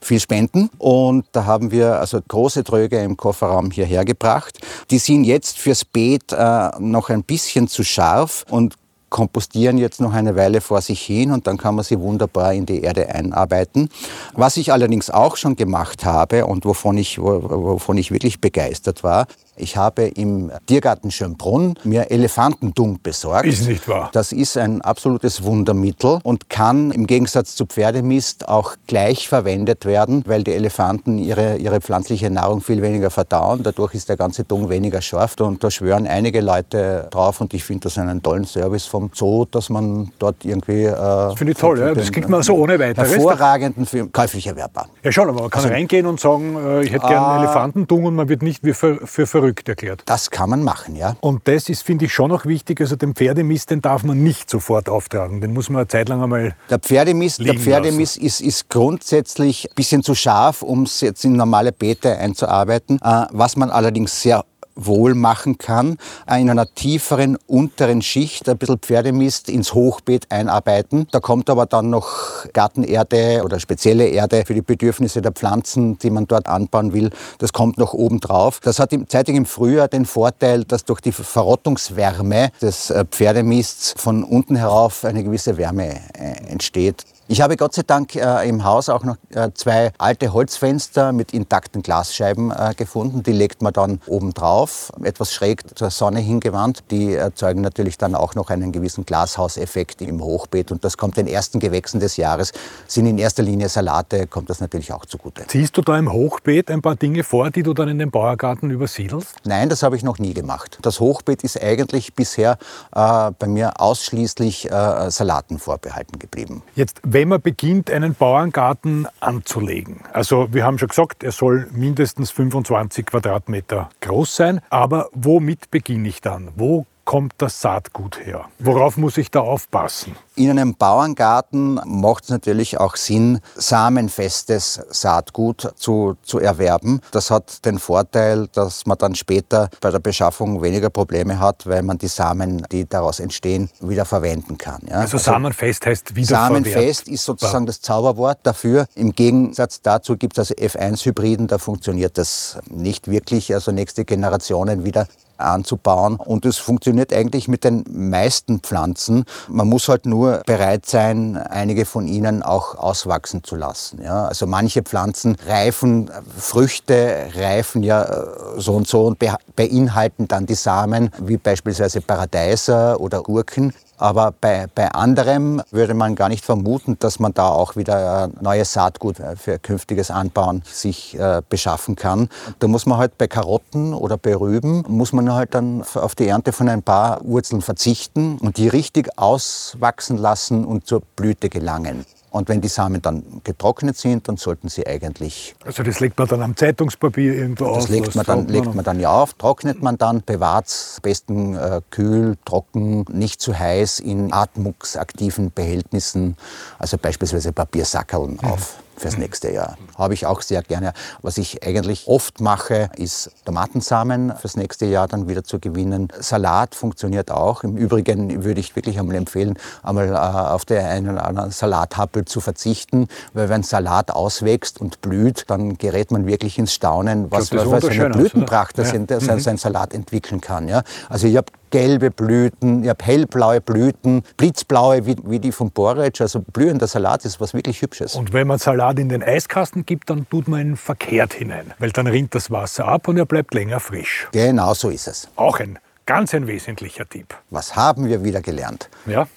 viel 0.00 0.20
spenden. 0.20 0.70
Und 0.78 1.26
da 1.32 1.44
haben 1.44 1.70
wir 1.70 1.98
also 1.98 2.20
große 2.26 2.64
Tröge 2.64 2.98
im 3.02 3.16
Kofferraum 3.16 3.70
hierher 3.70 4.04
gebracht. 4.04 4.58
Die 4.90 4.98
sind 4.98 5.24
jetzt 5.24 5.58
fürs 5.58 5.84
Beet 5.84 6.32
äh, 6.32 6.70
noch 6.78 7.10
ein 7.10 7.24
bisschen 7.24 7.68
zu 7.68 7.82
scharf 7.82 8.44
und 8.48 8.74
kompostieren 9.08 9.78
jetzt 9.78 10.00
noch 10.00 10.12
eine 10.12 10.36
Weile 10.36 10.60
vor 10.60 10.80
sich 10.80 11.00
hin 11.02 11.30
und 11.32 11.46
dann 11.46 11.56
kann 11.58 11.74
man 11.74 11.84
sie 11.84 11.98
wunderbar 12.00 12.52
in 12.52 12.66
die 12.66 12.82
Erde 12.82 13.08
einarbeiten. 13.14 13.88
Was 14.34 14.56
ich 14.56 14.72
allerdings 14.72 15.10
auch 15.10 15.36
schon 15.36 15.56
gemacht 15.56 16.04
habe 16.04 16.46
und 16.46 16.64
wovon 16.64 16.98
ich, 16.98 17.18
wo- 17.20 17.42
wovon 17.42 17.98
ich 17.98 18.10
wirklich 18.10 18.40
begeistert 18.40 19.04
war, 19.04 19.26
ich 19.58 19.78
habe 19.78 20.02
im 20.02 20.52
Tiergarten 20.66 21.10
Schönbrunn 21.10 21.78
mir 21.82 22.10
Elefantendung 22.10 22.98
besorgt. 23.02 23.46
Ist 23.46 23.66
nicht 23.66 23.88
wahr. 23.88 24.10
Das 24.12 24.30
ist 24.32 24.58
ein 24.58 24.82
absolutes 24.82 25.44
Wundermittel 25.44 26.18
und 26.24 26.50
kann 26.50 26.90
im 26.90 27.06
Gegensatz 27.06 27.54
zu 27.56 27.64
Pferdemist 27.64 28.48
auch 28.50 28.74
gleich 28.86 29.28
verwendet 29.30 29.86
werden, 29.86 30.24
weil 30.26 30.44
die 30.44 30.52
Elefanten 30.52 31.16
ihre, 31.16 31.56
ihre 31.56 31.80
pflanzliche 31.80 32.28
Nahrung 32.28 32.60
viel 32.60 32.82
weniger 32.82 33.08
verdauen. 33.10 33.62
Dadurch 33.62 33.94
ist 33.94 34.10
der 34.10 34.18
ganze 34.18 34.44
Dung 34.44 34.68
weniger 34.68 35.00
scharf 35.00 35.36
und 35.40 35.64
da 35.64 35.70
schwören 35.70 36.06
einige 36.06 36.42
Leute 36.42 37.08
drauf 37.10 37.40
und 37.40 37.54
ich 37.54 37.64
finde 37.64 37.84
das 37.84 37.96
einen 37.96 38.22
tollen 38.22 38.44
Service 38.44 38.84
vom 38.96 39.10
Zoo, 39.12 39.44
dass 39.50 39.68
man 39.68 40.10
dort 40.18 40.44
irgendwie. 40.44 40.84
Äh, 40.84 40.92
das 40.92 41.34
finde 41.34 41.52
ich 41.52 41.58
toll, 41.58 41.78
ja. 41.78 41.94
das 41.94 42.10
kriegt 42.10 42.30
man 42.30 42.42
so 42.42 42.54
ohne 42.54 42.78
weiteres. 42.78 43.12
Hervorragenden 43.12 43.84
für 43.84 44.08
käuflich 44.08 44.46
erwerbbar. 44.46 44.88
Ja, 45.02 45.12
schon, 45.12 45.28
aber 45.28 45.42
man 45.42 45.50
kann 45.50 45.64
also, 45.64 45.74
reingehen 45.74 46.06
und 46.06 46.18
sagen, 46.18 46.56
äh, 46.56 46.82
ich 46.82 46.92
hätte 46.92 47.06
gerne 47.06 47.26
einen 47.26 47.40
ah. 47.40 47.44
Elefantentung 47.44 48.04
und 48.04 48.14
man 48.14 48.28
wird 48.28 48.42
nicht 48.42 48.62
für, 48.64 49.06
für 49.06 49.26
verrückt 49.26 49.68
erklärt. 49.68 50.02
Das 50.06 50.30
kann 50.30 50.48
man 50.48 50.62
machen, 50.62 50.96
ja. 50.96 51.16
Und 51.20 51.46
das 51.46 51.68
ist, 51.68 51.82
finde 51.82 52.06
ich, 52.06 52.14
schon 52.14 52.30
noch 52.30 52.46
wichtig. 52.46 52.80
Also 52.80 52.96
den 52.96 53.14
Pferdemist, 53.14 53.70
den 53.70 53.82
darf 53.82 54.02
man 54.02 54.22
nicht 54.22 54.48
sofort 54.48 54.88
auftragen. 54.88 55.40
Den 55.40 55.52
muss 55.52 55.68
man 55.68 55.80
eine 55.80 55.88
Zeit 55.88 56.08
lang 56.08 56.22
einmal. 56.22 56.54
Der 56.70 56.78
Pferdemist, 56.78 57.44
der 57.44 57.54
Pferdemist 57.54 58.16
ist, 58.16 58.40
ist 58.40 58.70
grundsätzlich 58.70 59.68
ein 59.70 59.74
bisschen 59.74 60.02
zu 60.02 60.14
scharf, 60.14 60.62
um 60.62 60.84
es 60.84 61.02
jetzt 61.02 61.24
in 61.24 61.34
normale 61.34 61.72
Beete 61.72 62.16
einzuarbeiten. 62.16 62.98
Äh, 63.02 63.26
was 63.30 63.56
man 63.56 63.70
allerdings 63.70 64.22
sehr 64.22 64.44
wohl 64.76 65.14
machen 65.14 65.58
kann, 65.58 65.96
in 66.30 66.50
einer 66.50 66.72
tieferen 66.72 67.36
unteren 67.46 68.02
Schicht 68.02 68.48
ein 68.48 68.58
bisschen 68.58 68.78
Pferdemist 68.78 69.48
ins 69.48 69.74
Hochbeet 69.74 70.30
einarbeiten. 70.30 71.08
Da 71.10 71.20
kommt 71.20 71.50
aber 71.50 71.66
dann 71.66 71.90
noch 71.90 72.46
Gartenerde 72.52 73.42
oder 73.44 73.58
spezielle 73.58 74.06
Erde 74.06 74.44
für 74.46 74.54
die 74.54 74.62
Bedürfnisse 74.62 75.22
der 75.22 75.32
Pflanzen, 75.32 75.98
die 75.98 76.10
man 76.10 76.26
dort 76.26 76.46
anbauen 76.46 76.92
will. 76.92 77.10
Das 77.38 77.52
kommt 77.52 77.78
noch 77.78 77.94
oben 77.94 78.20
drauf. 78.20 78.60
Das 78.62 78.78
hat 78.78 78.92
im, 78.92 79.08
zeitig 79.08 79.34
im 79.34 79.46
Frühjahr 79.46 79.88
den 79.88 80.04
Vorteil, 80.04 80.64
dass 80.64 80.84
durch 80.84 81.00
die 81.00 81.12
Verrottungswärme 81.12 82.50
des 82.60 82.90
äh, 82.90 83.04
Pferdemists 83.10 83.94
von 83.96 84.22
unten 84.24 84.56
herauf 84.56 85.04
eine 85.04 85.24
gewisse 85.24 85.56
Wärme 85.56 86.00
äh, 86.14 86.50
entsteht. 86.50 87.04
Ich 87.28 87.40
habe 87.40 87.56
Gott 87.56 87.74
sei 87.74 87.82
Dank 87.84 88.14
äh, 88.14 88.48
im 88.48 88.62
Haus 88.62 88.88
auch 88.88 89.02
noch 89.02 89.16
äh, 89.30 89.50
zwei 89.52 89.90
alte 89.98 90.32
Holzfenster 90.32 91.10
mit 91.10 91.34
intakten 91.34 91.82
Glasscheiben 91.82 92.52
äh, 92.52 92.72
gefunden. 92.76 93.24
Die 93.24 93.32
legt 93.32 93.62
man 93.62 93.72
dann 93.72 94.00
oben 94.06 94.32
drauf, 94.32 94.92
etwas 95.02 95.32
schräg 95.32 95.76
zur 95.76 95.90
Sonne 95.90 96.20
hingewandt. 96.20 96.84
Die 96.92 97.14
erzeugen 97.14 97.62
natürlich 97.62 97.98
dann 97.98 98.14
auch 98.14 98.36
noch 98.36 98.48
einen 98.50 98.70
gewissen 98.70 99.04
Glashauseffekt 99.04 100.02
im 100.02 100.22
Hochbeet 100.22 100.70
und 100.70 100.84
das 100.84 100.96
kommt 100.96 101.16
den 101.16 101.26
ersten 101.26 101.58
Gewächsen 101.58 101.98
des 101.98 102.16
Jahres. 102.16 102.52
Sind 102.86 103.06
in 103.06 103.18
erster 103.18 103.42
Linie 103.42 103.70
Salate, 103.70 104.28
kommt 104.28 104.48
das 104.48 104.60
natürlich 104.60 104.92
auch 104.92 105.04
zugute. 105.04 105.48
Ziehst 105.48 105.76
du 105.76 105.82
da 105.82 105.98
im 105.98 106.12
Hochbeet 106.12 106.70
ein 106.70 106.80
paar 106.80 106.94
Dinge 106.94 107.24
vor, 107.24 107.50
die 107.50 107.64
du 107.64 107.74
dann 107.74 107.88
in 107.88 107.98
den 107.98 108.12
Bauergarten 108.12 108.70
übersiedelst? 108.70 109.34
Nein, 109.44 109.68
das 109.68 109.82
habe 109.82 109.96
ich 109.96 110.04
noch 110.04 110.20
nie 110.20 110.32
gemacht. 110.32 110.78
Das 110.82 111.00
Hochbeet 111.00 111.42
ist 111.42 111.60
eigentlich 111.60 112.14
bisher 112.14 112.56
äh, 112.94 113.32
bei 113.36 113.48
mir 113.48 113.80
ausschließlich 113.80 114.70
äh, 114.70 115.10
Salaten 115.10 115.58
vorbehalten 115.58 116.20
geblieben. 116.20 116.62
Jetzt 116.76 117.00
wenn 117.16 117.28
man 117.28 117.40
beginnt, 117.40 117.90
einen 117.90 118.14
Bauerngarten 118.14 119.08
anzulegen. 119.20 120.00
Also 120.12 120.52
wir 120.52 120.64
haben 120.64 120.76
schon 120.76 120.88
gesagt, 120.88 121.24
er 121.24 121.32
soll 121.32 121.66
mindestens 121.72 122.30
25 122.30 123.06
Quadratmeter 123.06 123.88
groß 124.02 124.36
sein. 124.36 124.60
Aber 124.68 125.08
womit 125.12 125.70
beginne 125.70 126.08
ich 126.08 126.20
dann? 126.20 126.50
Wo 126.56 126.84
kommt 127.06 127.34
das 127.38 127.62
Saatgut 127.62 128.18
her? 128.26 128.44
Worauf 128.58 128.98
muss 128.98 129.16
ich 129.16 129.30
da 129.30 129.40
aufpassen? 129.40 130.14
In 130.34 130.50
einem 130.50 130.74
Bauerngarten 130.74 131.80
macht 131.86 132.24
es 132.24 132.30
natürlich 132.30 132.78
auch 132.78 132.96
Sinn, 132.96 133.40
samenfestes 133.54 134.82
Saatgut 134.90 135.72
zu, 135.76 136.18
zu 136.22 136.40
erwerben. 136.40 137.00
Das 137.12 137.30
hat 137.30 137.64
den 137.64 137.78
Vorteil, 137.78 138.48
dass 138.52 138.84
man 138.84 138.98
dann 138.98 139.14
später 139.14 139.70
bei 139.80 139.90
der 139.90 140.00
Beschaffung 140.00 140.60
weniger 140.60 140.90
Probleme 140.90 141.38
hat, 141.38 141.66
weil 141.66 141.82
man 141.82 141.96
die 141.96 142.08
Samen, 142.08 142.66
die 142.70 142.86
daraus 142.86 143.20
entstehen, 143.20 143.70
wieder 143.80 144.04
verwenden 144.04 144.58
kann. 144.58 144.82
Ja? 144.86 144.96
Also, 144.96 145.16
also 145.16 145.30
samenfest 145.30 145.86
heißt 145.86 146.16
wieder 146.16 146.26
Samenfest 146.26 147.08
ist 147.08 147.24
sozusagen 147.24 147.64
das 147.64 147.80
Zauberwort 147.80 148.40
dafür. 148.42 148.86
Im 148.94 149.12
Gegensatz 149.12 149.80
dazu 149.80 150.16
gibt 150.16 150.36
es 150.36 150.50
also 150.50 150.54
F1-Hybriden, 150.54 151.46
da 151.46 151.58
funktioniert 151.58 152.18
das 152.18 152.58
nicht 152.68 153.08
wirklich. 153.08 153.54
Also 153.54 153.70
nächste 153.70 154.04
Generationen 154.04 154.84
wieder 154.84 155.06
anzubauen. 155.38 156.16
Und 156.16 156.46
es 156.46 156.58
funktioniert 156.58 157.12
eigentlich 157.12 157.48
mit 157.48 157.64
den 157.64 157.84
meisten 157.90 158.60
Pflanzen. 158.60 159.24
Man 159.48 159.68
muss 159.68 159.88
halt 159.88 160.06
nur 160.06 160.42
bereit 160.46 160.86
sein, 160.86 161.36
einige 161.36 161.84
von 161.84 162.08
ihnen 162.08 162.42
auch 162.42 162.76
auswachsen 162.76 163.44
zu 163.44 163.56
lassen. 163.56 164.02
Ja, 164.02 164.26
also 164.26 164.46
manche 164.46 164.82
Pflanzen 164.82 165.36
reifen, 165.46 166.10
Früchte 166.36 167.28
reifen 167.34 167.82
ja 167.82 168.02
äh, 168.02 168.26
so 168.56 168.74
und 168.74 168.86
so 168.86 169.06
und 169.06 169.18
beinhalten 169.54 170.28
dann 170.28 170.46
die 170.46 170.54
Samen, 170.54 171.10
wie 171.18 171.36
beispielsweise 171.36 172.00
Paradeiser 172.00 173.00
oder 173.00 173.22
Gurken. 173.22 173.72
Aber 173.98 174.32
bei, 174.38 174.66
bei 174.74 174.90
anderem 174.90 175.62
würde 175.70 175.94
man 175.94 176.14
gar 176.14 176.28
nicht 176.28 176.44
vermuten, 176.44 176.98
dass 176.98 177.18
man 177.18 177.32
da 177.32 177.48
auch 177.48 177.76
wieder 177.76 178.24
äh, 178.24 178.28
neues 178.40 178.72
Saatgut 178.72 179.20
äh, 179.20 179.36
für 179.36 179.58
künftiges 179.58 180.10
Anbauen 180.10 180.62
sich 180.66 181.18
äh, 181.18 181.42
beschaffen 181.48 181.96
kann. 181.96 182.28
Da 182.58 182.68
muss 182.68 182.86
man 182.86 182.98
halt 182.98 183.18
bei 183.18 183.26
Karotten 183.26 183.94
oder 183.94 184.16
bei 184.16 184.36
Rüben, 184.36 184.84
muss 184.88 185.12
man 185.12 185.32
halt 185.32 185.54
dann 185.54 185.84
auf 185.94 186.14
die 186.14 186.28
Ernte 186.28 186.52
von 186.52 186.68
ein 186.68 186.82
paar 186.82 187.24
Wurzeln 187.24 187.62
verzichten 187.62 188.38
und 188.38 188.56
die 188.56 188.68
richtig 188.68 189.18
auswachsen 189.18 190.18
lassen 190.18 190.64
und 190.64 190.86
zur 190.86 191.02
Blüte 191.16 191.48
gelangen. 191.48 192.04
Und 192.36 192.50
wenn 192.50 192.60
die 192.60 192.68
Samen 192.68 193.00
dann 193.00 193.40
getrocknet 193.44 193.96
sind, 193.96 194.28
dann 194.28 194.36
sollten 194.36 194.68
sie 194.68 194.86
eigentlich. 194.86 195.54
Also 195.64 195.82
das 195.82 196.00
legt 196.00 196.18
man 196.18 196.28
dann 196.28 196.42
am 196.42 196.54
Zeitungspapier 196.54 197.32
irgendwo 197.32 197.64
das 197.64 197.72
auf? 197.72 197.82
Das 197.84 197.88
legt, 197.88 198.14
man 198.14 198.26
dann, 198.26 198.48
legt 198.48 198.74
man 198.74 198.84
dann 198.84 199.00
ja 199.00 199.10
auf, 199.10 199.32
trocknet 199.32 199.82
man 199.82 199.96
dann, 199.96 200.22
bewahrt 200.22 200.66
es 200.66 200.98
besten 201.00 201.56
äh, 201.56 201.80
kühl, 201.88 202.36
trocken, 202.44 203.06
nicht 203.10 203.40
zu 203.40 203.58
heiß 203.58 204.00
in 204.00 204.34
atmungsaktiven 204.34 205.50
Behältnissen, 205.50 206.36
also 206.78 206.98
beispielsweise 206.98 207.54
Papiersackeln 207.54 208.32
mhm. 208.32 208.50
auf 208.50 208.74
fürs 208.96 209.16
nächste 209.18 209.52
Jahr. 209.52 209.76
Habe 209.96 210.14
ich 210.14 210.26
auch 210.26 210.42
sehr 210.42 210.62
gerne. 210.62 210.92
Was 211.22 211.38
ich 211.38 211.66
eigentlich 211.66 212.06
oft 212.06 212.40
mache, 212.40 212.90
ist 212.96 213.30
Tomatensamen 213.44 214.34
fürs 214.36 214.56
nächste 214.56 214.86
Jahr 214.86 215.08
dann 215.08 215.28
wieder 215.28 215.44
zu 215.44 215.58
gewinnen. 215.58 216.08
Salat 216.18 216.74
funktioniert 216.74 217.30
auch. 217.30 217.64
Im 217.64 217.76
Übrigen 217.76 218.44
würde 218.44 218.60
ich 218.60 218.76
wirklich 218.76 218.98
einmal 218.98 219.16
empfehlen, 219.16 219.58
einmal 219.82 220.08
äh, 220.08 220.12
auf 220.16 220.64
den 220.64 220.84
einen 220.84 221.10
oder 221.10 221.26
anderen 221.26 221.50
Salathappel 221.50 222.24
zu 222.24 222.40
verzichten, 222.40 223.08
weil 223.34 223.48
wenn 223.48 223.62
Salat 223.62 224.10
auswächst 224.10 224.80
und 224.80 225.00
blüht, 225.00 225.44
dann 225.48 225.78
gerät 225.78 226.10
man 226.10 226.26
wirklich 226.26 226.58
ins 226.58 226.72
Staunen, 226.72 227.30
was, 227.30 227.52
was, 227.52 227.70
was 227.70 227.84
eine 227.84 228.10
Blütenpracht 228.10 228.78
aus, 228.80 228.92
ja. 228.92 229.20
sein, 229.20 229.40
sein 229.40 229.56
Salat 229.56 229.94
entwickeln 229.94 230.40
kann. 230.40 230.68
Ja? 230.68 230.82
Also 231.08 231.26
ich 231.26 231.36
habe 231.36 231.46
gelbe 231.76 232.10
Blüten, 232.10 232.84
ich 232.84 232.88
habe 232.88 233.04
hellblaue 233.04 233.60
Blüten, 233.60 234.22
blitzblaue 234.38 235.04
wie, 235.04 235.14
wie 235.24 235.38
die 235.38 235.52
von 235.52 235.70
Boric. 235.70 236.22
Also 236.22 236.40
blühender 236.40 236.86
Salat 236.86 237.26
ist 237.26 237.38
was 237.38 237.52
wirklich 237.52 237.82
Hübsches. 237.82 238.14
Und 238.14 238.32
wenn 238.32 238.46
man 238.46 238.58
Salat 238.58 238.98
in 238.98 239.10
den 239.10 239.22
Eiskasten 239.22 239.84
gibt, 239.84 240.08
dann 240.08 240.26
tut 240.26 240.48
man 240.48 240.60
ihn 240.60 240.76
verkehrt 240.78 241.34
hinein, 241.34 241.74
weil 241.78 241.90
dann 241.90 242.06
rinnt 242.06 242.34
das 242.34 242.50
Wasser 242.50 242.88
ab 242.88 243.08
und 243.08 243.18
er 243.18 243.26
bleibt 243.26 243.52
länger 243.52 243.78
frisch. 243.78 244.26
Genau 244.32 244.72
so 244.72 244.88
ist 244.88 245.06
es. 245.06 245.28
Auch 245.36 245.60
ein 245.60 245.78
ganz 246.06 246.32
ein 246.32 246.46
wesentlicher 246.46 247.06
Tipp. 247.06 247.34
Was 247.50 247.76
haben 247.76 248.08
wir 248.08 248.24
wieder 248.24 248.40
gelernt? 248.40 248.88
Ja. 249.04 249.28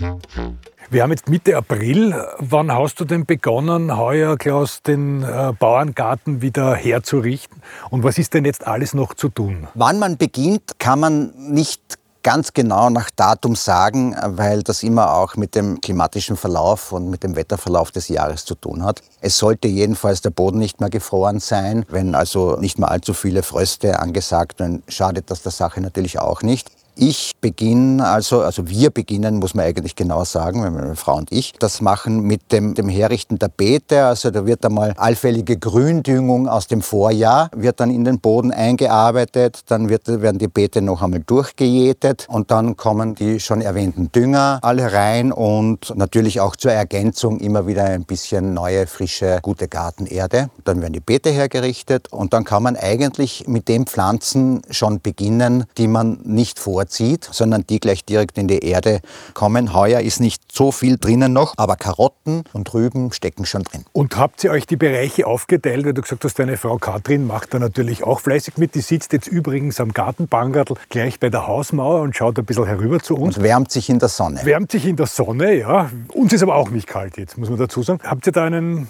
Wir 0.96 1.02
haben 1.02 1.10
jetzt 1.10 1.28
Mitte 1.28 1.54
April. 1.58 2.14
Wann 2.38 2.72
hast 2.72 2.98
du 2.98 3.04
denn 3.04 3.26
begonnen, 3.26 3.98
heuer, 3.98 4.38
Klaus, 4.38 4.80
den 4.80 5.22
äh, 5.22 5.52
Bauerngarten 5.52 6.40
wieder 6.40 6.74
herzurichten? 6.74 7.60
Und 7.90 8.02
was 8.02 8.16
ist 8.16 8.32
denn 8.32 8.46
jetzt 8.46 8.66
alles 8.66 8.94
noch 8.94 9.12
zu 9.12 9.28
tun? 9.28 9.68
Wann 9.74 9.98
man 9.98 10.16
beginnt, 10.16 10.78
kann 10.78 10.98
man 10.98 11.34
nicht 11.36 11.82
ganz 12.22 12.54
genau 12.54 12.88
nach 12.88 13.10
Datum 13.10 13.56
sagen, 13.56 14.16
weil 14.24 14.62
das 14.62 14.82
immer 14.82 15.12
auch 15.16 15.36
mit 15.36 15.54
dem 15.54 15.82
klimatischen 15.82 16.38
Verlauf 16.38 16.92
und 16.92 17.10
mit 17.10 17.22
dem 17.22 17.36
Wetterverlauf 17.36 17.90
des 17.90 18.08
Jahres 18.08 18.46
zu 18.46 18.54
tun 18.54 18.82
hat. 18.82 19.02
Es 19.20 19.36
sollte 19.36 19.68
jedenfalls 19.68 20.22
der 20.22 20.30
Boden 20.30 20.58
nicht 20.58 20.80
mehr 20.80 20.88
gefroren 20.88 21.40
sein. 21.40 21.84
Wenn 21.90 22.14
also 22.14 22.56
nicht 22.56 22.78
mehr 22.78 22.90
allzu 22.90 23.12
viele 23.12 23.42
Fröste 23.42 24.00
angesagt 24.00 24.60
werden, 24.60 24.82
schadet 24.88 25.30
das 25.30 25.42
der 25.42 25.52
Sache 25.52 25.82
natürlich 25.82 26.18
auch 26.18 26.40
nicht. 26.40 26.70
Ich 26.98 27.34
beginne 27.42 28.06
also, 28.08 28.40
also 28.40 28.70
wir 28.70 28.88
beginnen, 28.88 29.36
muss 29.36 29.52
man 29.52 29.66
eigentlich 29.66 29.96
genau 29.96 30.24
sagen, 30.24 30.60
meine 30.60 30.96
Frau 30.96 31.16
und 31.16 31.30
ich, 31.30 31.52
das 31.58 31.82
machen 31.82 32.22
mit 32.22 32.52
dem, 32.52 32.72
dem 32.72 32.88
Herrichten 32.88 33.38
der 33.38 33.48
Beete. 33.48 34.06
Also 34.06 34.30
da 34.30 34.46
wird 34.46 34.64
einmal 34.64 34.94
allfällige 34.96 35.58
Gründüngung 35.58 36.48
aus 36.48 36.68
dem 36.68 36.80
Vorjahr, 36.80 37.50
wird 37.54 37.80
dann 37.80 37.90
in 37.90 38.04
den 38.04 38.18
Boden 38.20 38.50
eingearbeitet, 38.50 39.60
dann 39.66 39.90
wird, 39.90 40.08
werden 40.08 40.38
die 40.38 40.48
Beete 40.48 40.80
noch 40.80 41.02
einmal 41.02 41.20
durchgejätet 41.20 42.28
und 42.30 42.50
dann 42.50 42.78
kommen 42.78 43.14
die 43.14 43.40
schon 43.40 43.60
erwähnten 43.60 44.10
Dünger 44.10 44.58
alle 44.62 44.90
rein 44.90 45.32
und 45.32 45.94
natürlich 45.96 46.40
auch 46.40 46.56
zur 46.56 46.72
Ergänzung 46.72 47.40
immer 47.40 47.66
wieder 47.66 47.84
ein 47.84 48.04
bisschen 48.04 48.54
neue, 48.54 48.86
frische, 48.86 49.40
gute 49.42 49.68
Gartenerde. 49.68 50.48
Dann 50.64 50.80
werden 50.80 50.94
die 50.94 51.00
Beete 51.00 51.28
hergerichtet 51.28 52.10
und 52.10 52.32
dann 52.32 52.44
kann 52.44 52.62
man 52.62 52.74
eigentlich 52.74 53.46
mit 53.46 53.68
den 53.68 53.84
Pflanzen 53.84 54.62
schon 54.70 55.02
beginnen, 55.02 55.64
die 55.76 55.88
man 55.88 56.20
nicht 56.24 56.58
vor 56.58 56.85
überzieht, 56.86 57.28
sondern 57.30 57.66
die 57.66 57.80
gleich 57.80 58.04
direkt 58.04 58.38
in 58.38 58.46
die 58.46 58.60
Erde 58.64 59.00
kommen. 59.34 59.74
Heuer 59.74 60.00
ist 60.00 60.20
nicht 60.20 60.42
so 60.52 60.70
viel 60.70 60.98
drinnen 60.98 61.32
noch, 61.32 61.54
aber 61.56 61.76
Karotten 61.76 62.44
und 62.52 62.72
Rüben 62.72 63.12
stecken 63.12 63.44
schon 63.44 63.64
drin. 63.64 63.84
Und 63.92 64.16
habt 64.16 64.44
ihr 64.44 64.52
euch 64.52 64.66
die 64.66 64.76
Bereiche 64.76 65.26
aufgeteilt? 65.26 65.84
Weil 65.84 65.94
du 65.94 66.02
gesagt 66.02 66.24
hast, 66.24 66.38
deine 66.38 66.56
Frau 66.56 66.78
Katrin 66.78 67.26
macht 67.26 67.54
da 67.54 67.58
natürlich 67.58 68.04
auch 68.04 68.20
fleißig 68.20 68.56
mit. 68.56 68.74
Die 68.74 68.80
sitzt 68.80 69.12
jetzt 69.12 69.26
übrigens 69.26 69.80
am 69.80 69.92
Gartenbangerl 69.92 70.64
gleich 70.88 71.18
bei 71.18 71.28
der 71.28 71.46
Hausmauer 71.46 72.02
und 72.02 72.14
schaut 72.14 72.38
ein 72.38 72.44
bisschen 72.44 72.66
herüber 72.66 73.00
zu 73.00 73.16
uns. 73.16 73.36
Und 73.36 73.42
wärmt 73.42 73.72
sich 73.72 73.90
in 73.90 73.98
der 73.98 74.08
Sonne. 74.08 74.40
Wärmt 74.44 74.70
sich 74.70 74.86
in 74.86 74.96
der 74.96 75.06
Sonne, 75.06 75.54
ja. 75.54 75.90
Uns 76.12 76.32
ist 76.32 76.42
aber 76.42 76.54
auch 76.54 76.70
nicht 76.70 76.86
kalt 76.86 77.16
jetzt, 77.16 77.36
muss 77.36 77.50
man 77.50 77.58
dazu 77.58 77.82
sagen. 77.82 78.00
Habt 78.04 78.26
ihr 78.26 78.32
da 78.32 78.44
einen 78.44 78.88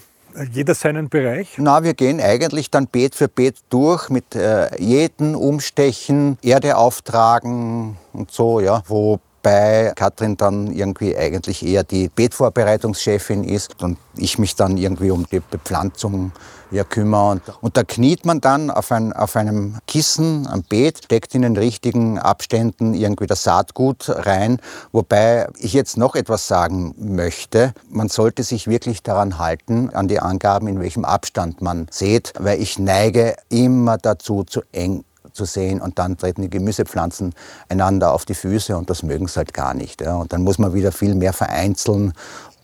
jeder 0.52 0.74
seinen 0.74 1.08
Bereich? 1.08 1.54
Na, 1.56 1.82
wir 1.82 1.94
gehen 1.94 2.20
eigentlich 2.20 2.70
dann 2.70 2.86
Beet 2.86 3.14
für 3.14 3.28
Beet 3.28 3.56
durch 3.70 4.10
mit 4.10 4.34
äh, 4.34 4.68
jedem 4.80 5.34
Umstechen, 5.34 6.38
Erde 6.42 6.76
auftragen 6.76 7.96
und 8.12 8.30
so, 8.30 8.60
ja, 8.60 8.82
wo 8.86 9.20
wobei 9.46 9.92
Katrin 9.94 10.36
dann 10.36 10.72
irgendwie 10.72 11.16
eigentlich 11.16 11.64
eher 11.64 11.84
die 11.84 12.08
Beetvorbereitungschefin 12.08 13.44
ist 13.44 13.80
und 13.82 13.98
ich 14.16 14.38
mich 14.38 14.56
dann 14.56 14.76
irgendwie 14.76 15.10
um 15.10 15.24
die 15.30 15.40
Bepflanzung 15.40 16.32
ja, 16.70 16.84
kümmere. 16.84 17.30
Und, 17.30 17.42
und 17.60 17.76
da 17.76 17.84
kniet 17.84 18.24
man 18.24 18.40
dann 18.40 18.70
auf, 18.70 18.92
ein, 18.92 19.12
auf 19.12 19.36
einem 19.36 19.78
Kissen 19.86 20.46
am 20.46 20.62
Beet, 20.62 21.04
steckt 21.04 21.34
in 21.34 21.42
den 21.42 21.56
richtigen 21.56 22.18
Abständen 22.18 22.94
irgendwie 22.94 23.26
das 23.26 23.42
Saatgut 23.42 24.08
rein. 24.08 24.58
Wobei 24.92 25.48
ich 25.58 25.72
jetzt 25.72 25.96
noch 25.96 26.14
etwas 26.14 26.46
sagen 26.46 26.94
möchte. 26.98 27.72
Man 27.88 28.08
sollte 28.08 28.42
sich 28.42 28.66
wirklich 28.66 29.02
daran 29.02 29.38
halten, 29.38 29.90
an 29.90 30.08
die 30.08 30.20
Angaben, 30.20 30.68
in 30.68 30.80
welchem 30.80 31.04
Abstand 31.04 31.60
man 31.60 31.86
sät, 31.90 32.32
weil 32.38 32.60
ich 32.60 32.78
neige 32.78 33.36
immer 33.48 33.98
dazu, 33.98 34.44
zu 34.44 34.62
eng 34.72 35.04
zu 35.36 35.44
sehen 35.44 35.80
und 35.80 35.98
dann 35.98 36.16
treten 36.16 36.42
die 36.42 36.50
Gemüsepflanzen 36.50 37.34
einander 37.68 38.12
auf 38.12 38.24
die 38.24 38.34
Füße 38.34 38.76
und 38.76 38.90
das 38.90 39.02
mögen 39.02 39.28
sie 39.28 39.36
halt 39.36 39.54
gar 39.54 39.74
nicht. 39.74 40.00
Ja. 40.00 40.16
Und 40.16 40.32
dann 40.32 40.42
muss 40.42 40.58
man 40.58 40.74
wieder 40.74 40.90
viel 40.90 41.14
mehr 41.14 41.32
vereinzeln, 41.32 42.14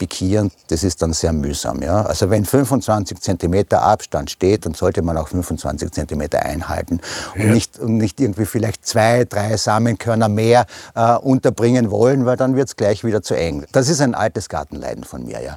pikieren, 0.03 0.51
das 0.67 0.83
ist 0.83 1.01
dann 1.01 1.13
sehr 1.13 1.33
mühsam. 1.33 1.81
Ja. 1.81 2.03
Also 2.03 2.29
wenn 2.29 2.45
25 2.45 3.21
cm 3.21 3.67
Abstand 3.71 4.33
steht, 4.33 4.67
dann 4.67 4.75
sollte 4.75 5.01
man 5.01 5.17
auch 5.17 5.29
25 5.29 5.93
cm 5.93 6.23
einhalten 6.33 7.01
und, 7.37 7.41
ja. 7.41 7.53
nicht, 7.53 7.79
und 7.79 7.99
nicht 7.99 8.21
irgendwie 8.21 8.47
vielleicht 8.47 8.85
zwei, 8.85 9.25
drei 9.25 9.57
Samenkörner 9.57 10.29
mehr 10.29 10.67
äh, 10.97 11.15
unterbringen 11.15 11.93
wollen, 11.93 12.27
weil 12.27 12.37
dann 12.37 12.57
wird 12.57 12.67
es 12.67 12.75
gleich 12.75 13.05
wieder 13.05 13.23
zu 13.23 13.35
eng. 13.35 13.65
Das 13.71 13.89
ist 13.89 14.01
ein 14.01 14.17
altes 14.17 14.49
Gartenleiden 14.49 15.05
von 15.05 15.25
mir, 15.25 15.41
ja. 15.41 15.57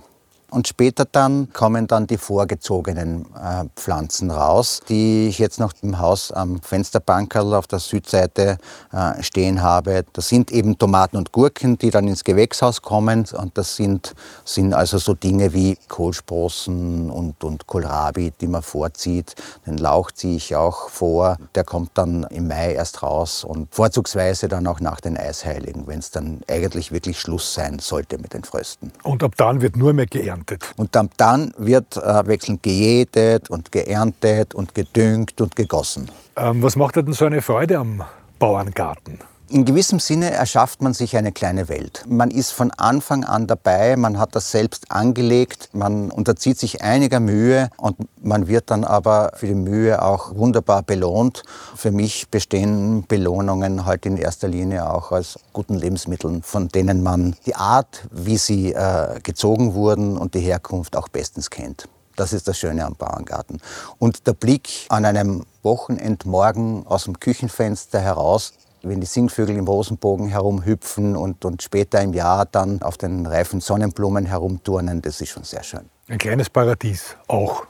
Und 0.56 0.70
später 0.70 1.04
dann 1.04 1.52
kommen 1.52 1.86
dann 1.86 2.08
die 2.08 2.15
vorgezogenen 2.18 3.26
äh, 3.36 3.65
Pflanzen 3.76 4.32
raus, 4.32 4.80
die 4.88 5.28
ich 5.28 5.38
jetzt 5.38 5.60
noch 5.60 5.74
im 5.82 6.00
Haus 6.00 6.32
am 6.32 6.62
Fensterbankerl 6.62 7.56
auf 7.56 7.68
der 7.68 7.80
Südseite 7.80 8.58
äh, 8.94 9.22
stehen 9.22 9.62
habe. 9.62 10.06
Das 10.13 10.30
sind 10.30 10.52
eben 10.52 10.78
Tomaten 10.78 11.18
und 11.18 11.34
Gurken, 11.34 11.78
die 11.78 11.89
dann 11.89 12.08
ins 12.08 12.24
Gewächshaus 12.24 12.82
kommen. 12.82 13.26
Und 13.34 13.58
das 13.58 13.76
sind, 13.76 14.15
sind 14.46 14.74
also 14.74 14.98
so 14.98 15.13
Dinge 15.13 15.54
wie 15.54 15.78
Kohlsprossen 15.89 17.10
und, 17.10 17.44
und 17.44 17.68
Kohlrabi, 17.68 18.32
die 18.39 18.48
man 18.48 18.62
vorzieht. 18.62 19.36
Den 19.68 19.78
Lauch 19.78 20.12
ziehe 20.12 20.38
ich 20.38 20.56
auch 20.56 20.88
vor. 20.88 21.36
Der 21.56 21.65
kommt 21.65 21.89
dann 21.96 22.24
im 22.30 22.48
Mai 22.48 22.76
erst 22.76 23.04
raus 23.04 23.44
und 23.44 23.76
vorzugsweise 23.76 24.48
dann 24.48 24.68
auch 24.68 24.80
nach 24.80 25.02
den 25.02 25.18
Eisheiligen, 25.18 25.86
wenn 25.86 26.00
es 26.00 26.12
dann 26.12 26.44
eigentlich 26.50 26.94
wirklich 26.94 27.20
Schluss 27.20 27.54
sein 27.54 27.80
sollte 27.80 28.18
mit 28.20 28.34
den 28.34 28.46
Frösten. 28.46 28.94
Und 29.04 29.22
ab 29.22 29.34
dann 29.36 29.60
wird 29.60 29.76
nur 29.76 29.91
mehr 29.91 30.06
geerntet 30.06 30.44
geerntet. 30.45 30.73
Und 30.77 30.95
dann, 30.95 31.10
dann 31.17 31.53
wird 31.58 31.97
äh, 31.97 32.27
wechselnd 32.27 32.63
gejätet 32.63 33.49
und 33.49 33.71
geerntet 33.71 34.53
und 34.53 34.75
gedüngt 34.75 35.39
und 35.41 35.55
gegossen. 35.55 36.10
Ähm, 36.36 36.62
was 36.62 36.75
macht 36.75 36.95
denn 36.95 37.13
so 37.13 37.25
eine 37.25 37.41
Freude 37.41 37.77
am 37.77 38.03
Bauerngarten? 38.39 39.19
In 39.47 39.63
gewissem 39.63 39.99
Sinne 39.99 40.31
erschafft 40.31 40.81
man 40.81 40.95
sich 40.95 41.15
eine 41.17 41.31
kleine 41.31 41.69
Welt. 41.69 42.03
Man 42.08 42.31
ist 42.31 42.51
von 42.51 42.71
Anfang 42.71 43.23
an 43.23 43.45
dabei, 43.45 43.95
man 43.95 44.17
hat 44.17 44.36
das 44.36 44.49
selbst 44.49 44.91
angelegt, 44.91 45.69
man 45.71 46.10
unterzieht 46.10 46.58
sich 46.58 46.81
einiger 46.81 47.19
Mühe 47.19 47.69
und 47.77 47.95
man 48.23 48.47
wird 48.47 48.71
dann 48.71 48.84
aber 48.84 49.34
für 49.36 49.45
die 49.45 49.53
Mühe 49.53 50.01
auch 50.01 50.34
wunderbar 50.34 50.81
belohnt. 50.81 51.43
Für 51.75 51.91
mich 51.91 52.29
bestehen 52.29 53.05
Belohnungen 53.08 53.86
halt 53.86 54.08
in 54.08 54.17
erster 54.17 54.47
Linie 54.47 54.89
auch 54.89 55.12
aus 55.12 55.38
guten 55.53 55.75
Lebensmitteln, 55.75 56.41
von 56.41 56.69
denen 56.69 57.03
man 57.03 57.36
die 57.45 57.55
Art, 57.55 58.08
wie 58.12 58.38
sie 58.38 58.73
äh, 58.73 59.19
gezogen 59.21 59.75
wurden 59.75 60.17
und 60.17 60.34
die 60.34 60.39
Herkunft 60.39 60.95
auch 60.95 61.08
bestens 61.08 61.51
kennt. 61.51 61.88
Das 62.15 62.34
ist 62.34 62.47
das 62.47 62.58
Schöne 62.58 62.86
am 62.86 62.95
Bauerngarten. 62.95 63.62
Und 63.99 64.25
der 64.25 64.34
Blick 64.34 64.88
an 64.89 65.05
einem 65.05 65.45
Wochenendmorgen 65.63 66.88
aus 66.88 67.03
dem 67.03 67.19
Küchenfenster 67.19 67.99
heraus 67.99 68.53
wenn 68.88 69.02
die 69.02 69.08
Singvögel 69.08 69.58
im 69.58 69.67
Rosenbogen 69.67 70.28
herumhüpfen 70.28 71.15
und, 71.15 71.45
und 71.45 71.62
später 71.62 72.02
im 72.02 72.13
Jahr 72.13 72.45
dann 72.45 72.82
auf 72.82 72.98
den 72.98 73.26
reifen 73.26 73.62
Sonnenblumen 73.62 74.26
herumturnen, 74.26 75.02
das 75.02 75.21
ist 75.21 75.30
schon 75.30 75.43
sehr 75.43 75.63
schön. 75.63 75.89
Ein 76.08 76.17
kleines 76.17 76.50
Paradies 76.50 77.15
auch. 77.28 77.65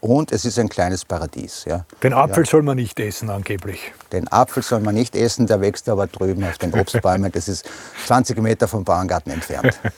Und 0.00 0.32
es 0.32 0.44
ist 0.44 0.58
ein 0.58 0.68
kleines 0.68 1.04
Paradies. 1.04 1.64
Ja. 1.64 1.84
Den 2.02 2.12
Apfel 2.12 2.44
ja. 2.44 2.50
soll 2.50 2.62
man 2.62 2.76
nicht 2.76 2.98
essen, 2.98 3.30
angeblich. 3.30 3.92
Den 4.10 4.30
Apfel 4.32 4.62
soll 4.62 4.80
man 4.80 4.96
nicht 4.96 5.14
essen, 5.14 5.46
der 5.46 5.60
wächst 5.60 5.88
aber 5.88 6.08
drüben 6.08 6.44
auf 6.44 6.58
den 6.58 6.74
Obstbäumen. 6.74 7.30
Das 7.30 7.48
ist 7.48 7.68
20 8.06 8.40
Meter 8.42 8.66
vom 8.66 8.82
Bauerngarten 8.82 9.32
entfernt. 9.32 9.78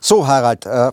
So, 0.00 0.26
Harald, 0.26 0.66
äh, 0.66 0.90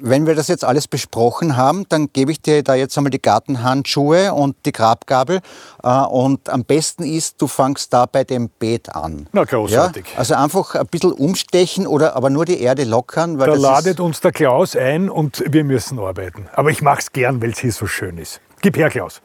wenn 0.00 0.26
wir 0.26 0.34
das 0.34 0.48
jetzt 0.48 0.64
alles 0.64 0.88
besprochen 0.88 1.56
haben, 1.56 1.84
dann 1.88 2.12
gebe 2.12 2.30
ich 2.30 2.40
dir 2.40 2.62
da 2.62 2.74
jetzt 2.74 2.96
einmal 2.96 3.10
die 3.10 3.20
Gartenhandschuhe 3.20 4.32
und 4.32 4.56
die 4.64 4.72
Grabgabel. 4.72 5.40
Äh, 5.82 5.88
und 5.88 6.48
am 6.48 6.64
besten 6.64 7.04
ist, 7.04 7.40
du 7.40 7.46
fangst 7.46 7.92
da 7.92 8.06
bei 8.06 8.24
dem 8.24 8.48
Beet 8.48 8.94
an. 8.94 9.28
Na, 9.32 9.44
großartig. 9.44 10.06
Ja? 10.12 10.18
Also 10.18 10.34
einfach 10.34 10.74
ein 10.74 10.86
bisschen 10.86 11.12
umstechen 11.12 11.86
oder 11.86 12.16
aber 12.16 12.30
nur 12.30 12.44
die 12.44 12.60
Erde 12.60 12.84
lockern. 12.84 13.38
da 13.38 13.54
ladet 13.54 14.00
uns 14.00 14.20
der 14.20 14.32
Klaus 14.32 14.76
ein 14.76 15.10
und 15.10 15.42
wir 15.46 15.64
müssen 15.64 15.98
arbeiten. 15.98 16.48
Aber 16.52 16.70
ich 16.70 16.82
mache 16.82 17.00
es 17.00 17.12
gern, 17.12 17.42
weil 17.42 17.50
es 17.50 17.58
hier 17.58 17.72
so 17.72 17.86
schön 17.86 18.18
ist. 18.18 18.40
Gib 18.60 18.76
her, 18.76 18.90
Klaus. 18.90 19.20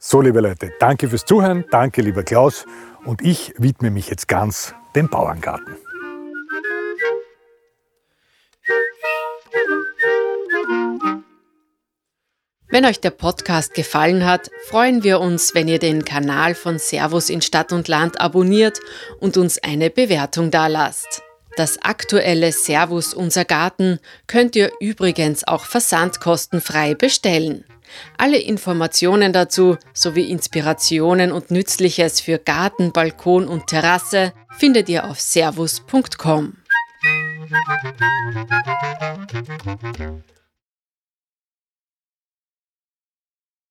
So, 0.00 0.20
liebe 0.20 0.40
Leute, 0.40 0.72
danke 0.78 1.08
fürs 1.08 1.24
Zuhören, 1.24 1.64
danke, 1.72 2.02
lieber 2.02 2.22
Klaus. 2.22 2.66
Und 3.04 3.20
ich 3.20 3.52
widme 3.58 3.90
mich 3.90 4.08
jetzt 4.08 4.28
ganz 4.28 4.72
dem 4.94 5.08
Bauerngarten. 5.08 5.76
Wenn 12.70 12.84
euch 12.84 13.00
der 13.00 13.10
Podcast 13.10 13.74
gefallen 13.74 14.24
hat, 14.24 14.50
freuen 14.68 15.02
wir 15.02 15.18
uns, 15.18 15.56
wenn 15.56 15.66
ihr 15.66 15.80
den 15.80 16.04
Kanal 16.04 16.54
von 16.54 16.78
Servus 16.78 17.28
in 17.28 17.42
Stadt 17.42 17.72
und 17.72 17.88
Land 17.88 18.20
abonniert 18.20 18.78
und 19.18 19.36
uns 19.36 19.60
eine 19.60 19.90
Bewertung 19.90 20.52
dalasst. 20.52 21.22
Das 21.56 21.82
aktuelle 21.82 22.52
Servus 22.52 23.14
Unser 23.14 23.44
Garten 23.44 23.98
könnt 24.28 24.54
ihr 24.54 24.70
übrigens 24.78 25.42
auch 25.48 25.64
versandkostenfrei 25.64 26.94
bestellen. 26.94 27.64
Alle 28.16 28.38
Informationen 28.38 29.32
dazu 29.32 29.76
sowie 29.92 30.30
Inspirationen 30.30 31.32
und 31.32 31.50
Nützliches 31.50 32.20
für 32.20 32.38
Garten, 32.38 32.92
Balkon 32.92 33.46
und 33.46 33.66
Terrasse 33.66 34.32
findet 34.58 34.88
ihr 34.88 35.04
auf 35.04 35.20
servus.com. 35.20 36.54